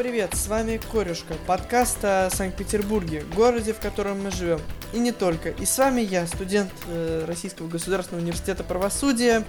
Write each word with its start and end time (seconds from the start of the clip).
Привет, 0.00 0.34
с 0.34 0.48
вами 0.48 0.80
Корюшка, 0.90 1.34
подкаст 1.46 2.02
о 2.02 2.30
Санкт-Петербурге, 2.30 3.22
городе, 3.36 3.74
в 3.74 3.80
котором 3.80 4.22
мы 4.22 4.30
живем. 4.30 4.58
И 4.94 4.98
не 4.98 5.12
только. 5.12 5.50
И 5.50 5.66
с 5.66 5.76
вами 5.76 6.00
я, 6.00 6.26
студент 6.26 6.72
э, 6.88 7.26
Российского 7.26 7.68
государственного 7.68 8.22
университета 8.22 8.64
правосудия 8.64 9.44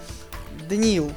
Даниил. 0.68 1.10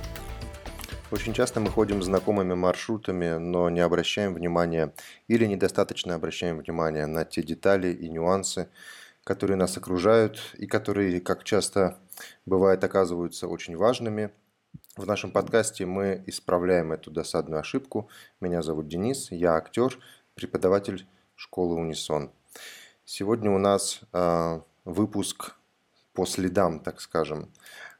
Очень 1.10 1.34
часто 1.34 1.58
мы 1.58 1.68
ходим 1.68 2.00
знакомыми 2.00 2.54
маршрутами, 2.54 3.36
но 3.38 3.68
не 3.70 3.80
обращаем 3.80 4.34
внимания 4.34 4.94
или 5.26 5.46
недостаточно 5.46 6.14
обращаем 6.14 6.58
внимания 6.58 7.06
на 7.06 7.24
те 7.24 7.42
детали 7.42 7.92
и 7.92 8.08
нюансы, 8.08 8.68
которые 9.24 9.56
нас 9.56 9.76
окружают 9.76 10.38
и 10.56 10.68
которые, 10.68 11.20
как 11.20 11.42
часто 11.42 11.98
бывает, 12.46 12.84
оказываются 12.84 13.48
очень 13.48 13.76
важными– 13.76 14.30
в 14.96 15.06
нашем 15.06 15.32
подкасте 15.32 15.86
мы 15.86 16.22
исправляем 16.26 16.92
эту 16.92 17.10
досадную 17.10 17.60
ошибку. 17.60 18.08
Меня 18.40 18.62
зовут 18.62 18.86
Денис, 18.86 19.30
я 19.32 19.54
актер, 19.54 19.98
преподаватель 20.34 21.06
школы 21.34 21.74
Унисон. 21.74 22.30
Сегодня 23.04 23.50
у 23.50 23.58
нас 23.58 24.00
э, 24.12 24.60
выпуск 24.84 25.56
по 26.12 26.26
следам, 26.26 26.78
так 26.78 27.00
скажем, 27.00 27.52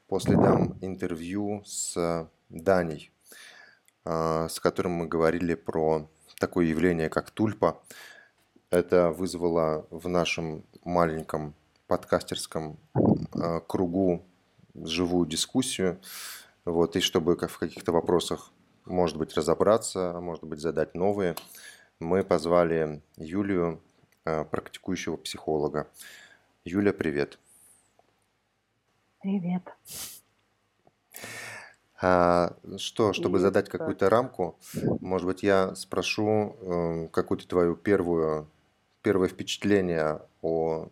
по 0.07 0.19
следам 0.19 0.77
интервью 0.81 1.63
с 1.65 2.29
Даней, 2.49 3.11
э, 4.05 4.47
с 4.49 4.59
которым 4.61 4.93
мы 4.93 5.07
говорили 5.07 5.53
про 5.55 6.09
такое 6.39 6.65
явление, 6.67 7.09
как 7.09 7.29
тульпа. 7.29 7.83
Это 8.69 9.11
вызвало 9.11 9.85
в 9.89 10.07
нашем 10.07 10.63
маленьком 10.85 11.55
подкастерском 11.87 12.79
э, 12.95 13.59
кругу 13.67 14.25
живую 14.73 15.27
дискуссию. 15.27 15.99
Вот, 16.65 16.95
и 16.95 16.99
чтобы 16.99 17.37
в 17.37 17.57
каких-то 17.59 17.91
вопросах, 17.91 18.51
может 18.85 19.17
быть, 19.17 19.35
разобраться, 19.35 20.19
может 20.19 20.43
быть, 20.43 20.59
задать 20.59 20.95
новые, 20.95 21.35
мы 21.99 22.23
позвали 22.23 23.03
Юлию, 23.17 23.81
э, 24.25 24.43
практикующего 24.45 25.15
психолога. 25.17 25.87
Юля, 26.63 26.91
привет. 26.91 27.37
Привет. 29.21 29.61
А, 32.01 32.57
что, 32.77 33.13
чтобы 33.13 33.37
задать 33.37 33.69
какую-то 33.69 34.09
рамку, 34.09 34.57
может 35.01 35.27
быть, 35.27 35.43
я 35.43 35.75
спрошу 35.75 36.57
э, 36.59 37.07
какую-то 37.11 37.47
твою 37.47 37.75
первую, 37.75 38.49
первое 39.03 39.29
впечатление 39.29 40.19
о 40.41 40.89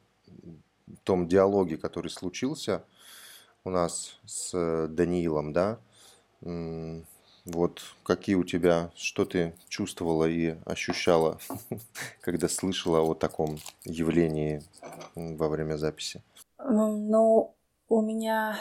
том 1.04 1.28
диалоге, 1.28 1.78
который 1.78 2.10
случился 2.10 2.84
у 3.66 3.70
нас 3.70 4.20
с 4.26 4.88
Даниилом, 4.90 5.54
да? 5.54 5.80
Вот 7.46 7.82
какие 8.04 8.36
у 8.36 8.44
тебя, 8.44 8.92
что 8.96 9.26
ты 9.26 9.54
чувствовала 9.68 10.26
и 10.30 10.56
ощущала, 10.66 11.40
когда 12.22 12.48
слышала 12.48 13.02
о 13.02 13.14
таком 13.14 13.58
явлении 13.84 14.64
во 15.16 15.50
время 15.50 15.76
записи? 15.76 16.22
Ну, 16.60 17.54
у 17.90 18.02
меня 18.02 18.58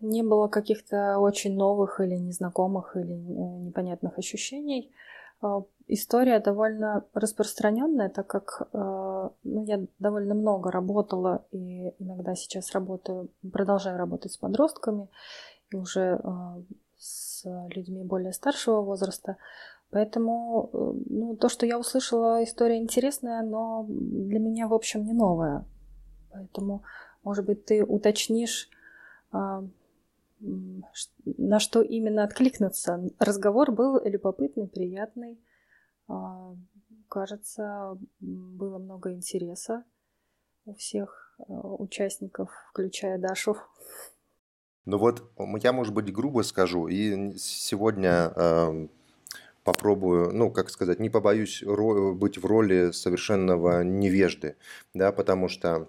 не 0.00 0.22
было 0.22 0.46
каких-то 0.46 1.18
очень 1.18 1.56
новых 1.56 2.00
или 2.00 2.14
незнакомых 2.14 2.96
или 2.96 3.14
э, 3.14 3.58
непонятных 3.66 4.18
ощущений. 4.18 4.92
А, 5.40 5.62
история 5.86 6.40
довольно 6.40 7.04
распространенная, 7.14 8.08
так 8.08 8.26
как 8.26 8.68
э, 8.72 9.28
ну, 9.44 9.64
я 9.64 9.80
довольно 9.98 10.34
много 10.34 10.70
работала 10.70 11.44
и 11.50 11.94
иногда 11.98 12.34
сейчас 12.34 12.72
работаю, 12.72 13.30
продолжаю 13.52 13.98
работать 13.98 14.32
с 14.32 14.36
подростками 14.36 15.08
и 15.70 15.76
уже 15.76 16.20
э, 16.22 16.62
с 16.98 17.44
людьми 17.74 18.04
более 18.04 18.32
старшего 18.32 18.82
возраста. 18.82 19.36
Поэтому 19.90 20.70
э, 20.72 20.92
ну, 21.06 21.36
то, 21.36 21.48
что 21.48 21.66
я 21.66 21.78
услышала, 21.78 22.44
история 22.44 22.76
интересная, 22.78 23.42
но 23.42 23.86
для 23.88 24.38
меня, 24.38 24.68
в 24.68 24.74
общем, 24.74 25.04
не 25.04 25.14
новая. 25.14 25.64
Поэтому, 26.32 26.82
может 27.24 27.46
быть, 27.46 27.64
ты 27.64 27.84
уточнишь, 27.84 28.68
на 30.40 31.60
что 31.60 31.82
именно 31.82 32.24
откликнуться. 32.24 33.10
Разговор 33.18 33.72
был 33.72 34.02
любопытный, 34.04 34.68
приятный. 34.68 35.38
А, 36.08 36.54
кажется, 37.08 37.98
было 38.20 38.78
много 38.78 39.12
интереса 39.12 39.84
у 40.64 40.74
всех 40.74 41.36
а, 41.38 41.44
участников, 41.52 42.50
включая 42.70 43.18
Дашу. 43.18 43.56
Ну 44.86 44.98
вот, 44.98 45.30
я, 45.62 45.72
может 45.72 45.94
быть, 45.94 46.12
грубо 46.12 46.42
скажу, 46.42 46.88
и 46.88 47.36
сегодня 47.36 48.32
э, 48.34 48.88
попробую, 49.62 50.32
ну, 50.32 50.50
как 50.50 50.70
сказать, 50.70 50.98
не 50.98 51.10
побоюсь 51.10 51.62
быть 51.62 52.38
в 52.38 52.46
роли 52.46 52.90
совершенного 52.90 53.84
невежды, 53.84 54.56
да, 54.94 55.12
потому 55.12 55.48
что 55.48 55.88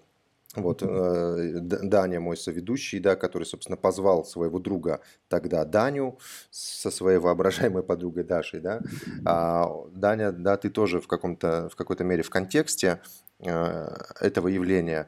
вот 0.56 0.84
э, 0.84 1.60
Даня, 1.62 2.20
мой 2.20 2.36
соведущий, 2.36 3.00
да, 3.00 3.16
который, 3.16 3.44
собственно, 3.44 3.78
позвал 3.78 4.26
своего 4.26 4.60
друга 4.60 5.02
тогда 5.30 5.64
Даню 5.66 6.20
со 6.50 6.92
своей 6.92 7.20
воображаемой 7.20 7.84
подругой 7.84 8.24
Дашей, 8.24 8.60
да. 8.60 8.82
А, 9.26 9.70
Даня, 9.94 10.32
да, 10.32 10.58
ты 10.58 10.70
тоже 10.70 11.00
в 11.00 11.08
каком-то, 11.08 11.70
в 11.70 11.76
какой-то 11.76 12.04
мере 12.04 12.24
в 12.24 12.30
контексте 12.30 13.02
э, 13.40 13.96
этого 14.20 14.50
явления. 14.50 15.08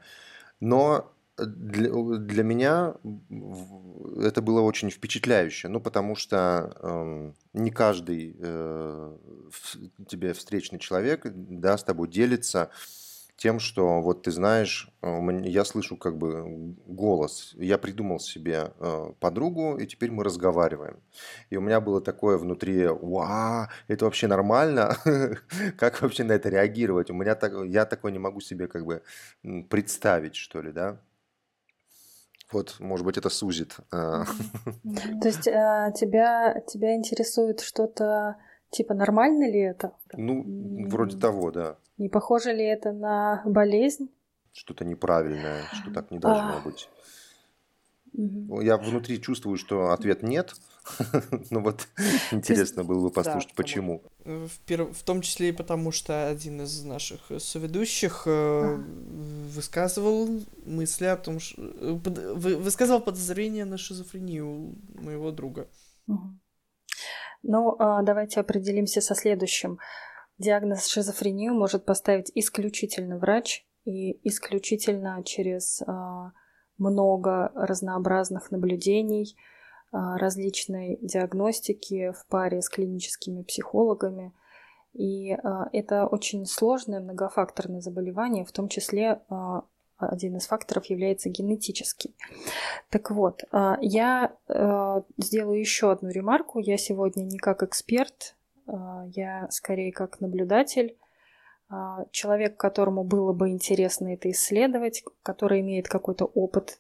Но 0.60 1.14
для, 1.38 1.92
для 2.20 2.44
меня 2.44 2.96
это 4.22 4.42
было 4.42 4.62
очень 4.62 4.92
впечатляюще, 4.92 5.68
ну, 5.68 5.82
потому 5.82 6.16
что 6.16 6.76
э, 6.80 7.32
не 7.54 7.72
каждый 7.72 8.36
э, 8.40 9.18
тебе 10.08 10.34
встречный 10.34 10.80
человек, 10.80 11.26
да, 11.26 11.78
с 11.78 11.84
тобой 11.84 12.08
делится 12.08 12.70
тем, 13.44 13.60
что 13.60 14.02
вот 14.02 14.24
ты 14.24 14.32
знаешь, 14.32 14.90
э, 15.02 15.42
я 15.44 15.66
слышу 15.66 15.98
как 15.98 16.18
бы 16.18 16.76
голос, 16.88 17.54
я 17.58 17.78
придумал 17.78 18.20
себе 18.20 18.72
э, 18.80 19.12
подругу, 19.20 19.76
и 19.76 19.86
теперь 19.86 20.12
мы 20.12 20.24
разговариваем. 20.24 20.96
И 21.50 21.58
у 21.58 21.62
меня 21.62 21.82
было 21.82 22.00
такое 22.00 22.38
внутри, 22.38 22.88
вау, 22.88 23.68
это 23.90 24.06
вообще 24.06 24.28
нормально? 24.28 24.96
Как 25.78 26.02
вообще 26.02 26.24
на 26.24 26.32
это 26.32 26.48
реагировать? 26.48 27.12
У 27.12 27.14
меня 27.14 27.36
так, 27.36 27.52
я 27.66 27.86
такое 27.86 28.14
не 28.14 28.20
могу 28.20 28.40
себе 28.40 28.68
как 28.68 28.86
бы 28.86 29.02
представить, 29.70 30.36
что 30.36 30.62
ли, 30.62 30.72
да? 30.72 31.02
Вот, 32.50 32.80
может 32.80 33.06
быть, 33.06 33.18
это 33.18 33.30
сузит. 33.30 33.76
Э. 33.92 34.24
То 35.22 35.28
есть 35.28 35.44
тебя, 35.44 36.62
тебя 36.62 36.96
интересует 36.96 37.60
что-то 37.60 38.38
Типа, 38.74 38.96
нормально 38.96 39.50
ли 39.50 39.60
это? 39.60 39.94
Ну, 40.14 40.88
вроде 40.88 41.18
того, 41.18 41.52
да. 41.52 41.78
Не 42.00 42.10
похоже 42.10 42.54
ли 42.54 42.66
это 42.66 42.92
на 42.92 43.44
болезнь? 43.46 44.10
Что-то 44.52 44.84
неправильное, 44.84 45.62
что 45.74 45.94
так 45.94 46.10
не 46.10 46.18
должно 46.18 46.60
быть. 46.66 46.90
Я 48.14 48.78
внутри 48.78 49.22
чувствую, 49.22 49.58
что 49.58 49.92
ответ 49.92 50.24
нет. 50.24 50.56
Ну 51.50 51.62
вот 51.62 51.88
интересно 52.32 52.84
было 52.84 53.00
бы 53.08 53.10
послушать, 53.10 53.54
почему. 53.56 54.04
В, 54.26 54.50
в 54.68 55.04
том 55.04 55.22
числе 55.22 55.50
и 55.50 55.52
потому, 55.52 55.92
что 55.92 56.28
один 56.28 56.62
из 56.62 56.84
наших 56.84 57.22
соведущих 57.38 58.24
э, 58.26 58.76
высказывал 59.56 60.42
мысли 60.66 61.06
о 61.06 61.16
том, 61.16 61.40
что 61.40 61.62
э, 61.62 61.94
высказывал 62.58 63.02
подозрение 63.02 63.66
на 63.66 63.78
шизофрению 63.78 64.76
моего 64.96 65.32
друга. 65.32 65.68
Ну, 67.44 67.76
а, 67.78 68.02
давайте 68.02 68.40
определимся 68.40 69.02
со 69.02 69.16
следующим. 69.16 69.78
Диагноз 70.38 70.88
шизофрению 70.88 71.54
может 71.54 71.86
поставить 71.86 72.32
исключительно 72.34 73.18
врач 73.18 73.68
и 73.84 74.28
исключительно 74.28 75.22
через 75.26 75.82
а, 75.82 76.32
много 76.78 77.52
разнообразных 77.54 78.50
наблюдений, 78.50 79.36
а, 79.92 80.18
различной 80.18 80.98
диагностики 81.02 82.14
в 82.14 82.26
паре 82.28 82.62
с 82.62 82.70
клиническими 82.70 83.44
психологами. 83.44 84.34
И 84.94 85.36
это 85.72 86.06
очень 86.06 86.46
сложное 86.46 87.00
многофакторное 87.00 87.80
заболевание, 87.80 88.46
в 88.46 88.52
том 88.52 88.68
числе 88.68 89.24
один 90.08 90.38
из 90.38 90.48
факторов 90.48 90.86
является 90.86 91.30
генетический. 91.30 92.16
Так 92.90 93.12
вот, 93.12 93.44
а, 93.52 93.78
я 93.82 94.34
э, 94.48 95.02
сделаю 95.18 95.60
еще 95.60 95.92
одну 95.92 96.10
ремарку. 96.10 96.60
Я 96.60 96.78
сегодня 96.78 97.24
не 97.24 97.38
как 97.38 97.64
эксперт, 97.64 98.36
а, 98.68 99.06
я 99.08 99.48
скорее 99.50 99.92
как 99.92 100.22
наблюдатель, 100.22 100.98
а, 101.70 102.06
человек, 102.12 102.58
которому 102.58 103.04
было 103.04 103.34
бы 103.34 103.50
интересно 103.50 104.14
это 104.14 104.30
исследовать, 104.32 105.04
который 105.24 105.62
имеет 105.62 105.88
какой-то 105.88 106.26
опыт 106.26 106.80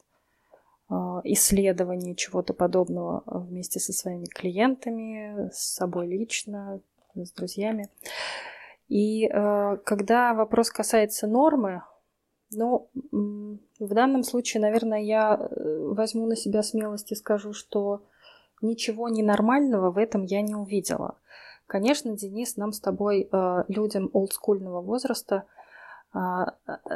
исследования 1.24 2.14
чего-то 2.14 2.54
подобного 2.54 3.24
вместе 3.26 3.80
со 3.80 3.94
своими 3.94 4.26
клиентами, 4.26 5.50
с 5.52 5.74
собой 5.74 6.06
лично, 6.06 6.82
с 7.16 7.32
друзьями. 7.32 7.90
И 8.90 9.28
э, 9.28 9.78
когда 9.86 10.34
вопрос 10.34 10.70
касается 10.70 11.26
нормы, 11.26 11.82
ну, 12.56 12.90
в 13.80 13.94
данном 13.94 14.24
случае, 14.24 14.62
наверное, 14.62 15.02
я 15.02 15.36
э, 15.36 15.88
возьму 15.92 16.26
на 16.26 16.36
себя 16.36 16.64
смелость 16.64 17.12
и 17.12 17.16
скажу, 17.16 17.54
что 17.54 18.04
ничего 18.62 19.10
ненормального 19.10 19.92
в 19.92 19.98
этом 19.98 20.24
я 20.24 20.42
не 20.42 20.56
увидела. 20.56 21.18
Конечно, 21.68 22.16
Денис, 22.16 22.58
нам 22.58 22.72
с 22.72 22.80
тобой, 22.80 23.30
э, 23.32 23.64
людям 23.68 24.10
олдскульного 24.14 24.82
возраста, 24.82 25.46
а, 26.14 26.54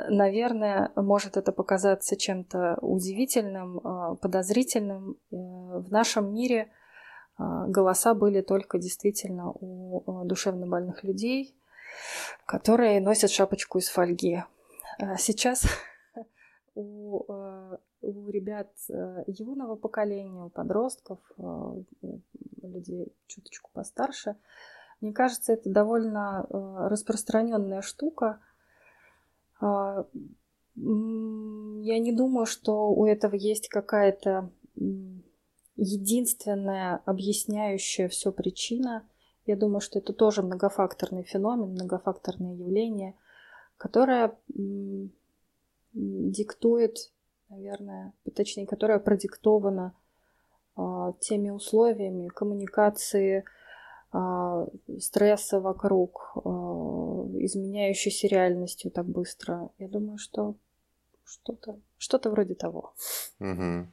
наверное, 0.09 0.91
может 0.95 1.37
это 1.37 1.51
показаться 1.51 2.15
чем-то 2.15 2.77
удивительным, 2.81 3.81
а, 3.83 4.15
подозрительным. 4.15 5.17
Э, 5.31 5.35
в 5.79 5.87
нашем 5.89 6.33
мире 6.33 6.69
а, 7.37 7.65
голоса 7.65 8.13
были 8.13 8.41
только 8.41 8.77
действительно 8.77 9.51
у 9.51 10.23
душевно 10.25 10.67
больных 10.67 11.03
людей, 11.03 11.55
которые 12.45 13.01
носят 13.01 13.31
шапочку 13.31 13.79
из 13.79 13.89
фольги. 13.89 14.43
Сейчас 15.17 15.65
у, 16.75 17.23
у 18.01 18.29
ребят 18.29 18.71
э, 18.89 19.23
юного 19.27 19.75
поколения, 19.75 20.43
у 20.43 20.49
подростков, 20.49 21.19
людей 22.61 23.13
чуточку 23.27 23.69
постарше, 23.73 24.35
мне 24.99 25.13
кажется, 25.13 25.53
это 25.53 25.69
довольно 25.69 26.45
э, 26.49 26.87
распространенная 26.89 27.81
штука– 27.81 28.39
а, 29.59 30.05
я 30.75 31.99
не 31.99 32.11
думаю, 32.11 32.45
что 32.45 32.89
у 32.91 33.05
этого 33.05 33.35
есть 33.35 33.67
какая-то 33.67 34.51
единственная 35.75 37.01
объясняющая 37.05 38.09
все 38.09 38.31
причина. 38.31 39.07
Я 39.45 39.55
думаю, 39.55 39.81
что 39.81 39.99
это 39.99 40.13
тоже 40.13 40.43
многофакторный 40.43 41.23
феномен, 41.23 41.71
многофакторное 41.71 42.53
явление, 42.53 43.15
которое 43.77 44.37
диктует, 45.93 47.11
наверное, 47.49 48.13
точнее, 48.35 48.67
которое 48.67 48.99
продиктовано 48.99 49.95
а, 50.75 51.13
теми 51.19 51.49
условиями 51.49 52.27
коммуникации, 52.27 53.45
а, 54.11 54.67
стресса 54.99 55.59
вокруг, 55.59 56.33
а, 56.35 56.39
изменяющейся 57.39 58.27
реальностью 58.27 58.91
так 58.91 59.05
быстро. 59.05 59.69
Я 59.79 59.87
думаю, 59.87 60.17
что 60.17 60.55
что-то 61.23 61.79
что 61.97 62.19
вроде 62.29 62.55
того. 62.55 62.93
Угу. 63.39 63.87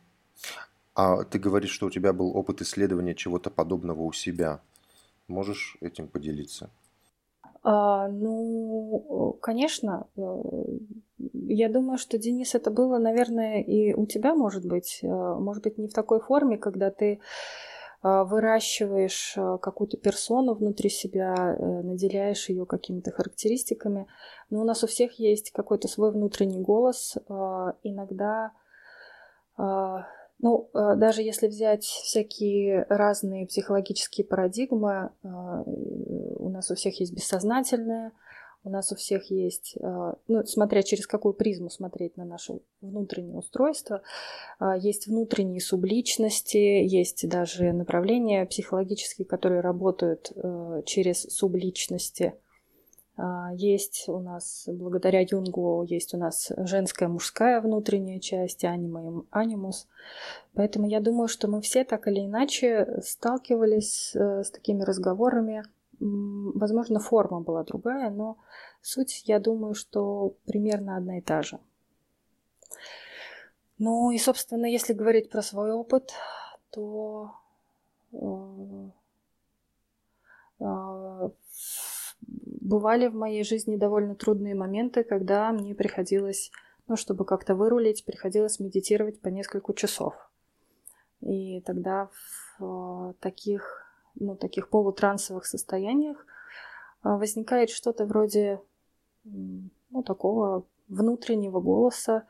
А 0.95 1.25
ты 1.25 1.39
говоришь, 1.39 1.71
что 1.71 1.87
у 1.87 1.91
тебя 1.91 2.13
был 2.13 2.37
опыт 2.37 2.61
исследования 2.61 3.15
чего-то 3.15 3.51
подобного 3.51 4.03
у 4.03 4.13
себя. 4.13 4.61
Можешь 5.27 5.77
этим 5.81 6.07
поделиться? 6.07 6.71
А, 7.65 8.09
ну, 8.09 9.39
конечно. 9.41 10.07
Э, 10.17 10.43
я 11.33 11.71
думаю, 11.71 11.97
что, 11.99 12.19
Денис, 12.19 12.55
это 12.55 12.71
было, 12.71 12.99
наверное, 12.99 13.63
и 13.63 13.95
у 13.95 14.07
тебя, 14.07 14.35
может 14.35 14.67
быть. 14.67 15.01
Э, 15.03 15.07
может 15.07 15.65
быть, 15.65 15.79
не 15.79 15.89
в 15.89 15.95
такой 15.95 16.21
форме, 16.21 16.59
когда 16.59 16.91
ты 16.91 17.21
а, 18.07 18.25
выращиваешь 18.25 19.33
а, 19.39 19.57
какую-то 19.57 19.97
персону 19.97 20.53
внутри 20.53 20.91
себя, 20.91 21.57
э, 21.59 21.65
наделяешь 21.83 22.51
ее 22.51 22.67
какими-то 22.67 23.11
характеристиками. 23.13 24.07
Но 24.51 24.61
у 24.61 24.65
нас 24.65 24.85
у 24.85 24.87
всех 24.87 25.19
есть 25.19 25.53
какой-то 25.53 25.89
свой 25.89 26.13
внутренний 26.13 26.61
голос. 26.61 27.17
А, 27.31 27.77
иногда, 27.83 28.53
ну, 29.57 30.69
даже 30.75 31.23
если 31.23 31.47
взять 31.47 31.85
всякие 31.85 32.85
разные 32.89 33.47
психологические 33.47 34.27
парадигмы, 34.27 35.11
нас 36.55 36.71
у 36.71 36.75
всех 36.75 36.99
есть 37.01 37.13
бессознательное, 37.13 38.13
у 38.65 38.71
нас 38.71 38.91
у 38.93 38.97
всех 38.97 39.31
есть, 39.31 39.77
а, 39.83 40.15
ну, 40.27 40.45
смотря 40.47 40.83
через 40.83 41.07
какую 41.07 41.35
призму 41.35 41.69
смотреть 41.69 42.17
на 42.17 42.25
наше 42.25 42.61
внутреннее 42.81 43.37
устройство, 43.37 44.01
а, 44.59 44.77
есть 44.77 45.07
внутренние 45.07 45.61
субличности, 45.61 46.57
есть 46.57 47.29
даже 47.29 47.73
направления 47.73 48.47
психологические, 48.47 49.27
которые 49.27 49.61
работают 49.61 50.33
э, 50.35 50.83
через 50.87 51.23
субличности. 51.23 52.35
Есть 53.53 54.09
у 54.09 54.19
нас, 54.19 54.65
благодаря 54.67 55.21
Юнгу, 55.21 55.85
есть 55.89 56.15
у 56.15 56.17
нас 56.17 56.51
женская, 56.57 57.07
мужская 57.07 57.61
внутренняя 57.61 58.19
часть, 58.19 58.65
анима 58.65 59.21
и 59.23 59.27
анимус. 59.31 59.87
Поэтому 60.55 60.89
я 60.89 60.99
думаю, 60.99 61.29
что 61.29 61.47
мы 61.47 61.61
все 61.61 61.85
так 61.85 62.09
или 62.09 62.27
иначе 62.27 63.01
сталкивались 63.05 64.17
э, 64.17 64.43
с 64.43 64.51
такими 64.51 64.83
разговорами 64.83 65.63
Возможно, 66.07 67.01
форма 67.01 67.41
была 67.41 67.65
другая, 67.65 68.11
но 68.11 68.37
суть, 68.83 69.23
я 69.25 69.41
думаю, 69.41 69.75
что 69.75 70.35
примерно 70.45 70.97
одна 70.97 71.19
и 71.19 71.23
та 71.23 71.43
же. 71.43 71.59
Ну 73.79 74.11
и, 74.11 74.19
собственно, 74.19 74.67
если 74.67 74.93
говорить 74.93 75.31
про 75.31 75.41
свой 75.41 75.73
опыт, 75.73 76.13
то 76.71 77.33
э, 78.13 78.91
э, 80.61 81.31
бывали 82.21 83.09
в 83.09 83.15
моей 83.15 83.43
жизни 83.43 83.77
довольно 83.77 84.15
трудные 84.15 84.55
моменты, 84.55 85.05
когда 85.05 85.53
мне 85.53 85.75
приходилось, 85.75 86.51
ну, 86.87 86.97
чтобы 86.97 87.25
как-то 87.25 87.55
вырулить, 87.55 88.05
приходилось 88.05 88.61
медитировать 88.61 89.23
по 89.23 89.29
несколько 89.29 89.73
часов. 89.73 90.15
И 91.23 91.63
тогда 91.63 92.11
в 92.59 93.11
э, 93.11 93.15
таких 93.21 93.84
ну, 94.15 94.37
таких 94.37 94.69
полутрансовых 94.69 95.47
состояниях 95.47 96.27
а, 97.03 97.17
возникает 97.17 97.71
что-то 97.71 98.07
вроде 98.07 98.61
ну, 99.25 100.03
такого 100.05 100.65
внутреннего 100.89 101.61
голоса, 101.61 102.27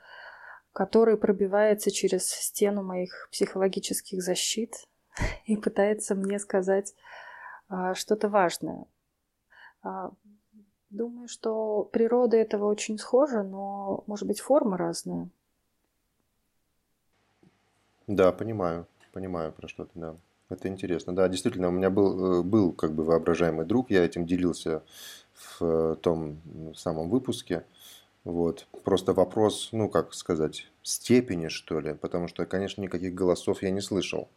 который 0.73 1.17
пробивается 1.17 1.91
через 1.91 2.29
стену 2.29 2.83
моих 2.83 3.29
психологических 3.31 4.23
защит 4.23 4.75
и 5.47 5.57
пытается 5.57 6.15
мне 6.15 6.39
сказать 6.39 6.95
а, 7.69 7.95
что-то 7.95 8.29
важное. 8.29 8.87
А, 9.83 10.11
думаю, 10.91 11.29
что 11.29 11.85
природа 11.85 12.37
этого 12.37 12.67
очень 12.67 12.99
схожа, 12.99 13.43
но, 13.43 14.05
может 14.07 14.27
быть, 14.27 14.41
форма 14.41 14.77
разная. 14.77 15.29
Да, 18.07 18.33
понимаю, 18.33 18.87
понимаю, 19.13 19.53
про 19.53 19.67
что 19.69 19.87
ты, 19.87 19.93
да. 19.95 20.17
Это 20.55 20.69
интересно. 20.69 21.15
Да, 21.15 21.29
действительно, 21.29 21.69
у 21.69 21.73
меня 21.73 21.91
был, 21.91 22.41
э, 22.41 22.43
был 22.43 22.73
как 22.73 22.93
бы 22.95 23.03
воображаемый 23.03 23.67
друг, 23.67 23.91
я 23.91 24.05
этим 24.05 24.25
делился 24.25 24.83
в 25.33 25.65
э, 25.65 25.97
том 26.01 26.41
самом 26.77 27.11
выпуске. 27.11 27.65
Вот. 28.23 28.67
Просто 28.85 29.13
вопрос, 29.13 29.71
ну, 29.73 29.89
как 29.89 30.15
сказать, 30.15 30.69
степени, 30.83 31.49
что 31.49 31.81
ли, 31.81 31.95
потому 31.95 32.29
что, 32.29 32.47
конечно, 32.47 32.81
никаких 32.83 33.15
голосов 33.15 33.63
я 33.63 33.71
не 33.71 33.81
слышал. 33.81 34.29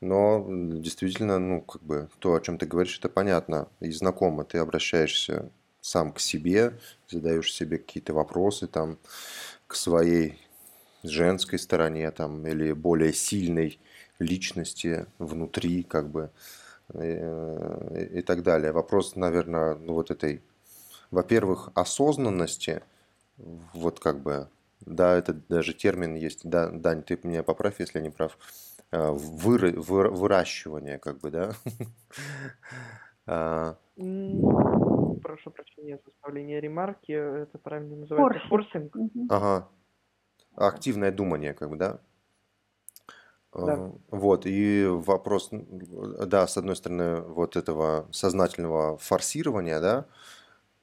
Но 0.00 0.46
действительно, 0.48 1.38
ну, 1.38 1.62
как 1.62 1.82
бы 1.82 2.08
то, 2.18 2.34
о 2.34 2.40
чем 2.40 2.58
ты 2.58 2.66
говоришь, 2.66 2.98
это 2.98 3.08
понятно 3.08 3.68
и 3.80 3.90
знакомо. 3.90 4.44
Ты 4.44 4.58
обращаешься 4.58 5.50
сам 5.80 6.12
к 6.12 6.20
себе, 6.20 6.78
задаешь 7.08 7.52
себе 7.52 7.78
какие-то 7.78 8.12
вопросы 8.12 8.66
там 8.66 8.98
к 9.66 9.74
своей 9.74 10.38
женской 11.02 11.58
стороне 11.58 12.10
там 12.10 12.46
или 12.46 12.72
более 12.72 13.14
сильной 13.14 13.80
личности 14.18 15.06
внутри, 15.18 15.82
как 15.82 16.10
бы, 16.10 16.30
и, 16.94 16.98
э, 16.98 18.08
и 18.14 18.22
так 18.22 18.42
далее. 18.42 18.72
Вопрос, 18.72 19.16
наверное, 19.16 19.74
ну 19.76 19.94
вот 19.94 20.10
этой, 20.10 20.42
во-первых, 21.10 21.70
осознанности, 21.74 22.82
вот 23.36 24.00
как 24.00 24.20
бы, 24.20 24.48
да, 24.80 25.16
это 25.16 25.34
даже 25.48 25.72
термин 25.74 26.14
есть, 26.14 26.48
да, 26.48 26.70
Дань, 26.70 27.02
ты 27.02 27.18
меня 27.22 27.42
поправь, 27.42 27.76
если 27.78 27.98
я 27.98 28.04
не 28.04 28.10
прав, 28.10 28.38
э, 28.90 29.10
выры, 29.10 29.72
вы, 29.72 30.08
выращивание, 30.08 30.98
как 30.98 31.18
бы, 31.18 31.30
да? 31.30 31.52
А. 33.30 33.76
Прошу 33.94 35.50
прощения 35.50 35.98
за 35.98 36.10
составление 36.10 36.62
ремарки, 36.62 37.12
это 37.12 37.58
правильно 37.58 37.96
называется 37.96 38.48
форсинг. 38.48 38.96
Ага. 39.28 39.68
Активное 40.54 41.12
думание, 41.12 41.52
как 41.52 41.68
бы, 41.68 41.76
да? 41.76 42.00
Да. 43.54 43.92
Вот, 44.10 44.46
и 44.46 44.84
вопрос, 44.86 45.48
да, 45.50 46.46
с 46.46 46.56
одной 46.56 46.76
стороны, 46.76 47.22
вот 47.22 47.56
этого 47.56 48.06
сознательного 48.12 48.98
форсирования, 48.98 49.80
да, 49.80 50.06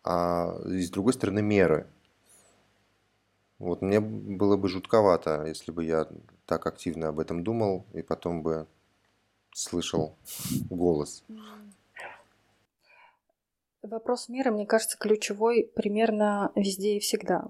а 0.03 0.57
с 0.65 0.89
другой 0.89 1.13
стороны, 1.13 1.41
меры. 1.41 1.87
Вот 3.59 3.81
мне 3.81 3.99
было 3.99 4.57
бы 4.57 4.67
жутковато, 4.67 5.45
если 5.45 5.71
бы 5.71 5.85
я 5.85 6.07
так 6.45 6.65
активно 6.67 7.09
об 7.09 7.19
этом 7.19 7.43
думал, 7.43 7.85
и 7.93 8.01
потом 8.01 8.41
бы 8.41 8.67
слышал 9.53 10.17
голос. 10.69 11.23
Вопрос 13.81 14.27
меры, 14.27 14.51
мне 14.51 14.65
кажется, 14.65 14.97
ключевой 14.97 15.71
примерно 15.75 16.51
везде 16.55 16.97
и 16.97 16.99
всегда 16.99 17.47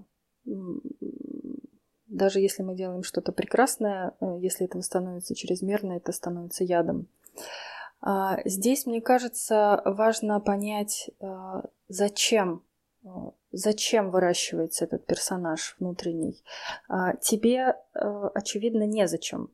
даже 2.16 2.40
если 2.40 2.62
мы 2.62 2.74
делаем 2.74 3.02
что-то 3.02 3.32
прекрасное, 3.32 4.14
э, 4.20 4.38
если 4.40 4.66
это 4.66 4.80
становится 4.82 5.34
чрезмерно, 5.34 5.92
это 5.92 6.12
становится 6.12 6.64
ядом. 6.64 7.08
А, 8.00 8.38
здесь, 8.44 8.86
мне 8.86 9.00
кажется, 9.00 9.82
важно 9.84 10.40
понять, 10.40 11.10
э, 11.20 11.62
зачем, 11.88 12.62
э, 13.04 13.08
зачем 13.52 14.10
выращивается 14.10 14.84
этот 14.84 15.06
персонаж 15.06 15.76
внутренний. 15.78 16.42
А, 16.88 17.14
тебе, 17.16 17.76
очевидно, 17.92 18.86
незачем. 18.86 19.50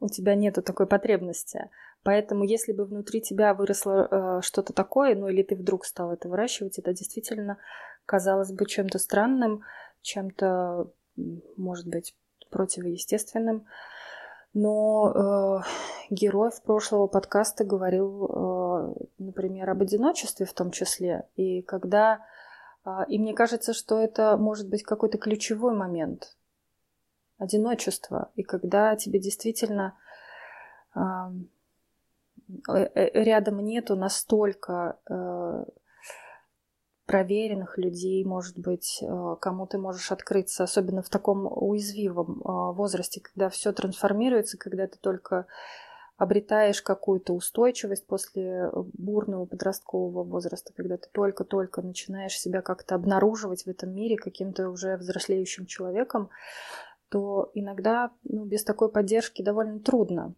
У 0.00 0.08
тебя 0.08 0.34
нету 0.34 0.62
такой 0.62 0.86
потребности. 0.86 1.70
Поэтому, 2.02 2.44
если 2.44 2.72
бы 2.72 2.86
внутри 2.86 3.20
тебя 3.20 3.52
выросло 3.52 4.08
э, 4.10 4.40
что-то 4.42 4.72
такое, 4.72 5.14
ну 5.14 5.28
или 5.28 5.42
ты 5.42 5.54
вдруг 5.54 5.84
стал 5.84 6.12
это 6.12 6.28
выращивать, 6.28 6.78
это 6.78 6.94
действительно 6.94 7.58
казалось 8.06 8.52
бы 8.52 8.64
чем-то 8.64 8.98
странным, 8.98 9.62
чем-то, 10.00 10.90
может 11.56 11.86
быть, 11.86 12.14
противоестественным. 12.50 13.66
Но 14.52 15.12
э, 15.14 16.14
в 16.50 16.62
прошлого 16.62 17.06
подкаста 17.06 17.64
говорил, 17.64 18.26
э, 18.26 18.94
например, 19.18 19.70
об 19.70 19.82
одиночестве 19.82 20.44
в 20.44 20.52
том 20.52 20.72
числе. 20.72 21.28
И 21.36 21.62
когда 21.62 22.26
э, 22.84 23.04
и 23.08 23.18
мне 23.18 23.32
кажется, 23.32 23.72
что 23.72 24.00
это 24.00 24.36
может 24.36 24.68
быть 24.68 24.82
какой-то 24.82 25.18
ключевой 25.18 25.74
момент 25.74 26.36
одиночества. 27.38 28.30
И 28.34 28.42
когда 28.42 28.96
тебе 28.96 29.20
действительно 29.20 29.96
э, 30.94 31.00
рядом 32.68 33.64
нету 33.64 33.94
настолько 33.94 34.98
э, 35.08 35.64
проверенных 37.10 37.76
людей, 37.76 38.24
может 38.24 38.56
быть, 38.56 39.00
э, 39.02 39.36
кому 39.40 39.66
ты 39.66 39.78
можешь 39.78 40.12
открыться, 40.12 40.62
особенно 40.62 41.02
в 41.02 41.08
таком 41.08 41.44
уязвимом 41.50 42.40
э, 42.40 42.72
возрасте, 42.72 43.20
когда 43.20 43.48
все 43.48 43.72
трансформируется, 43.72 44.56
когда 44.56 44.86
ты 44.86 44.96
только 44.96 45.46
обретаешь 46.18 46.80
какую-то 46.82 47.32
устойчивость 47.32 48.06
после 48.06 48.70
бурного 48.92 49.44
подросткового 49.44 50.22
возраста, 50.22 50.72
когда 50.72 50.98
ты 50.98 51.08
только-только 51.10 51.82
начинаешь 51.82 52.38
себя 52.38 52.62
как-то 52.62 52.94
обнаруживать 52.94 53.64
в 53.64 53.68
этом 53.68 53.92
мире 53.92 54.16
каким-то 54.16 54.70
уже 54.70 54.96
взрослеющим 54.96 55.66
человеком, 55.66 56.30
то 57.08 57.50
иногда 57.54 58.12
ну, 58.22 58.44
без 58.44 58.62
такой 58.62 58.88
поддержки 58.88 59.42
довольно 59.42 59.80
трудно. 59.80 60.34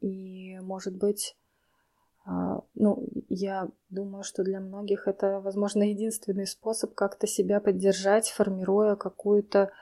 И, 0.00 0.58
может 0.62 0.96
быть, 0.96 1.36
ну, 2.24 3.04
я 3.28 3.68
думаю, 3.90 4.22
что 4.22 4.44
для 4.44 4.60
многих 4.60 5.08
это, 5.08 5.40
возможно, 5.40 5.82
единственный 5.82 6.46
способ 6.46 6.94
как-то 6.94 7.26
себя 7.26 7.60
поддержать, 7.60 8.28
формируя 8.30 8.94
какую-то 8.94 9.72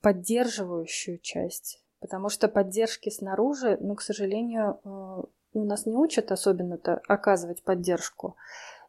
поддерживающую 0.00 1.18
часть. 1.18 1.82
Потому 2.00 2.28
что 2.28 2.48
поддержки 2.48 3.10
снаружи, 3.10 3.76
ну, 3.80 3.94
к 3.94 4.02
сожалению, 4.02 4.80
а, 4.84 5.24
у 5.52 5.64
нас 5.64 5.86
не 5.86 5.96
учат 5.96 6.30
особенно-то 6.30 7.00
оказывать 7.08 7.62
поддержку. 7.62 8.36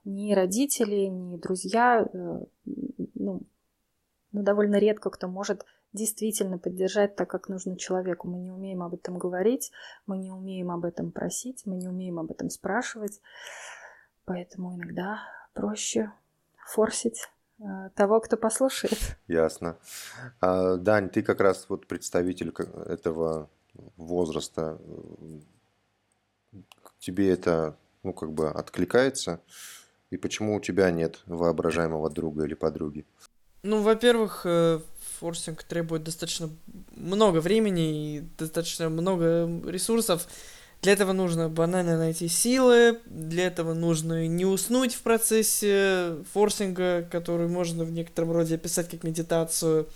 Ни 0.06 0.34
родители, 0.34 1.06
ни 1.06 1.38
друзья, 1.38 2.08
э, 2.12 2.40
ну, 3.16 3.42
ну, 4.32 4.44
довольно 4.44 4.78
редко 4.78 5.10
кто 5.10 5.28
может 5.28 5.66
действительно 5.94 6.58
поддержать 6.58 7.16
так, 7.16 7.30
как 7.30 7.50
нужно 7.50 7.78
человеку. 7.78 8.28
Мы 8.28 8.40
не 8.40 8.52
умеем 8.52 8.84
об 8.84 8.94
этом 8.94 9.18
говорить, 9.18 9.72
мы 10.06 10.18
не 10.18 10.32
умеем 10.32 10.72
об 10.72 10.86
этом 10.86 11.12
просить, 11.12 11.66
мы 11.66 11.76
не 11.76 11.88
умеем 11.88 12.20
об 12.20 12.32
этом 12.32 12.50
спрашивать. 12.50 13.22
Поэтому 14.26 14.76
иногда 14.76 15.22
проще 15.54 16.12
форсить 16.68 17.28
э, 17.60 17.90
того, 17.96 18.20
кто 18.20 18.38
послушает. 18.38 19.18
Ясно. 19.28 19.78
А, 20.40 20.76
Дань, 20.76 21.10
ты 21.10 21.24
как 21.24 21.42
раз 21.42 21.66
вот 21.70 21.88
представитель 21.88 22.54
этого 22.86 23.50
возраста. 23.98 24.80
Тебе 27.00 27.32
это, 27.32 27.78
ну, 28.04 28.14
как 28.14 28.32
бы 28.32 28.50
откликается? 28.50 29.42
И 30.10 30.18
почему 30.18 30.56
у 30.56 30.60
тебя 30.60 30.92
нет 30.92 31.22
воображаемого 31.26 32.10
друга 32.10 32.46
или 32.46 32.56
подруги? 32.56 33.06
Ну, 33.62 33.82
во-первых, 33.82 34.42
э, 34.46 34.80
форсинг 35.20 35.64
требует 35.64 36.04
достаточно 36.04 36.50
много 36.96 37.40
времени 37.40 38.18
и 38.18 38.24
достаточно 38.38 38.90
много 38.90 39.50
ресурсов. 39.66 40.28
Для 40.82 40.94
этого 40.94 41.12
нужно 41.12 41.50
банально 41.50 41.98
найти 41.98 42.30
силы, 42.30 43.00
для 43.06 43.48
этого 43.48 43.74
нужно 43.74 44.28
не 44.28 44.46
уснуть 44.46 44.94
в 44.94 45.02
процессе 45.02 46.16
форсинга, 46.32 47.06
который 47.12 47.50
можно 47.50 47.84
в 47.84 47.92
некотором 47.92 48.32
роде 48.32 48.56
описать 48.56 48.90
как 48.90 49.04
медитацию. 49.04 49.90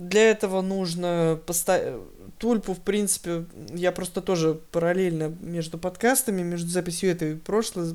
Э, 0.00 0.08
для 0.08 0.30
этого 0.30 0.62
нужно 0.62 1.38
поставить 1.46 2.00
Тульпу, 2.40 2.72
в 2.72 2.80
принципе, 2.80 3.44
я 3.68 3.92
просто 3.92 4.22
тоже 4.22 4.54
параллельно 4.54 5.36
между 5.40 5.76
подкастами, 5.76 6.40
между 6.40 6.70
записью 6.70 7.10
этой 7.10 7.32
и 7.32 7.36
прошлой, 7.36 7.94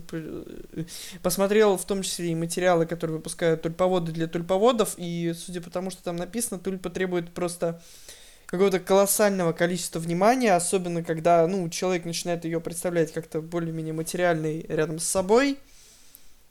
посмотрел 1.24 1.78
в 1.78 1.86
том 1.86 2.04
числе 2.04 2.28
и 2.28 2.36
материалы, 2.36 2.86
которые 2.86 3.18
выпускают 3.18 3.64
тульповоды 3.64 4.12
для 4.12 4.28
тульповодов, 4.28 4.94
и 4.98 5.34
судя 5.36 5.62
по 5.62 5.72
тому, 5.72 5.90
что 5.90 6.04
там 6.04 6.18
написано, 6.18 6.60
тульпа 6.60 6.92
требует 6.92 7.34
просто 7.34 7.82
какого-то 8.46 8.80
колоссального 8.80 9.52
количества 9.52 9.98
внимания, 9.98 10.54
особенно 10.54 11.04
когда, 11.04 11.48
ну, 11.48 11.68
человек 11.70 12.06
начинает 12.06 12.46
ее 12.46 12.62
представлять 12.62 13.12
как-то 13.12 13.42
более-менее 13.42 13.94
материальной 13.96 14.64
рядом 14.70 15.00
с 15.00 15.06
собой, 15.06 15.58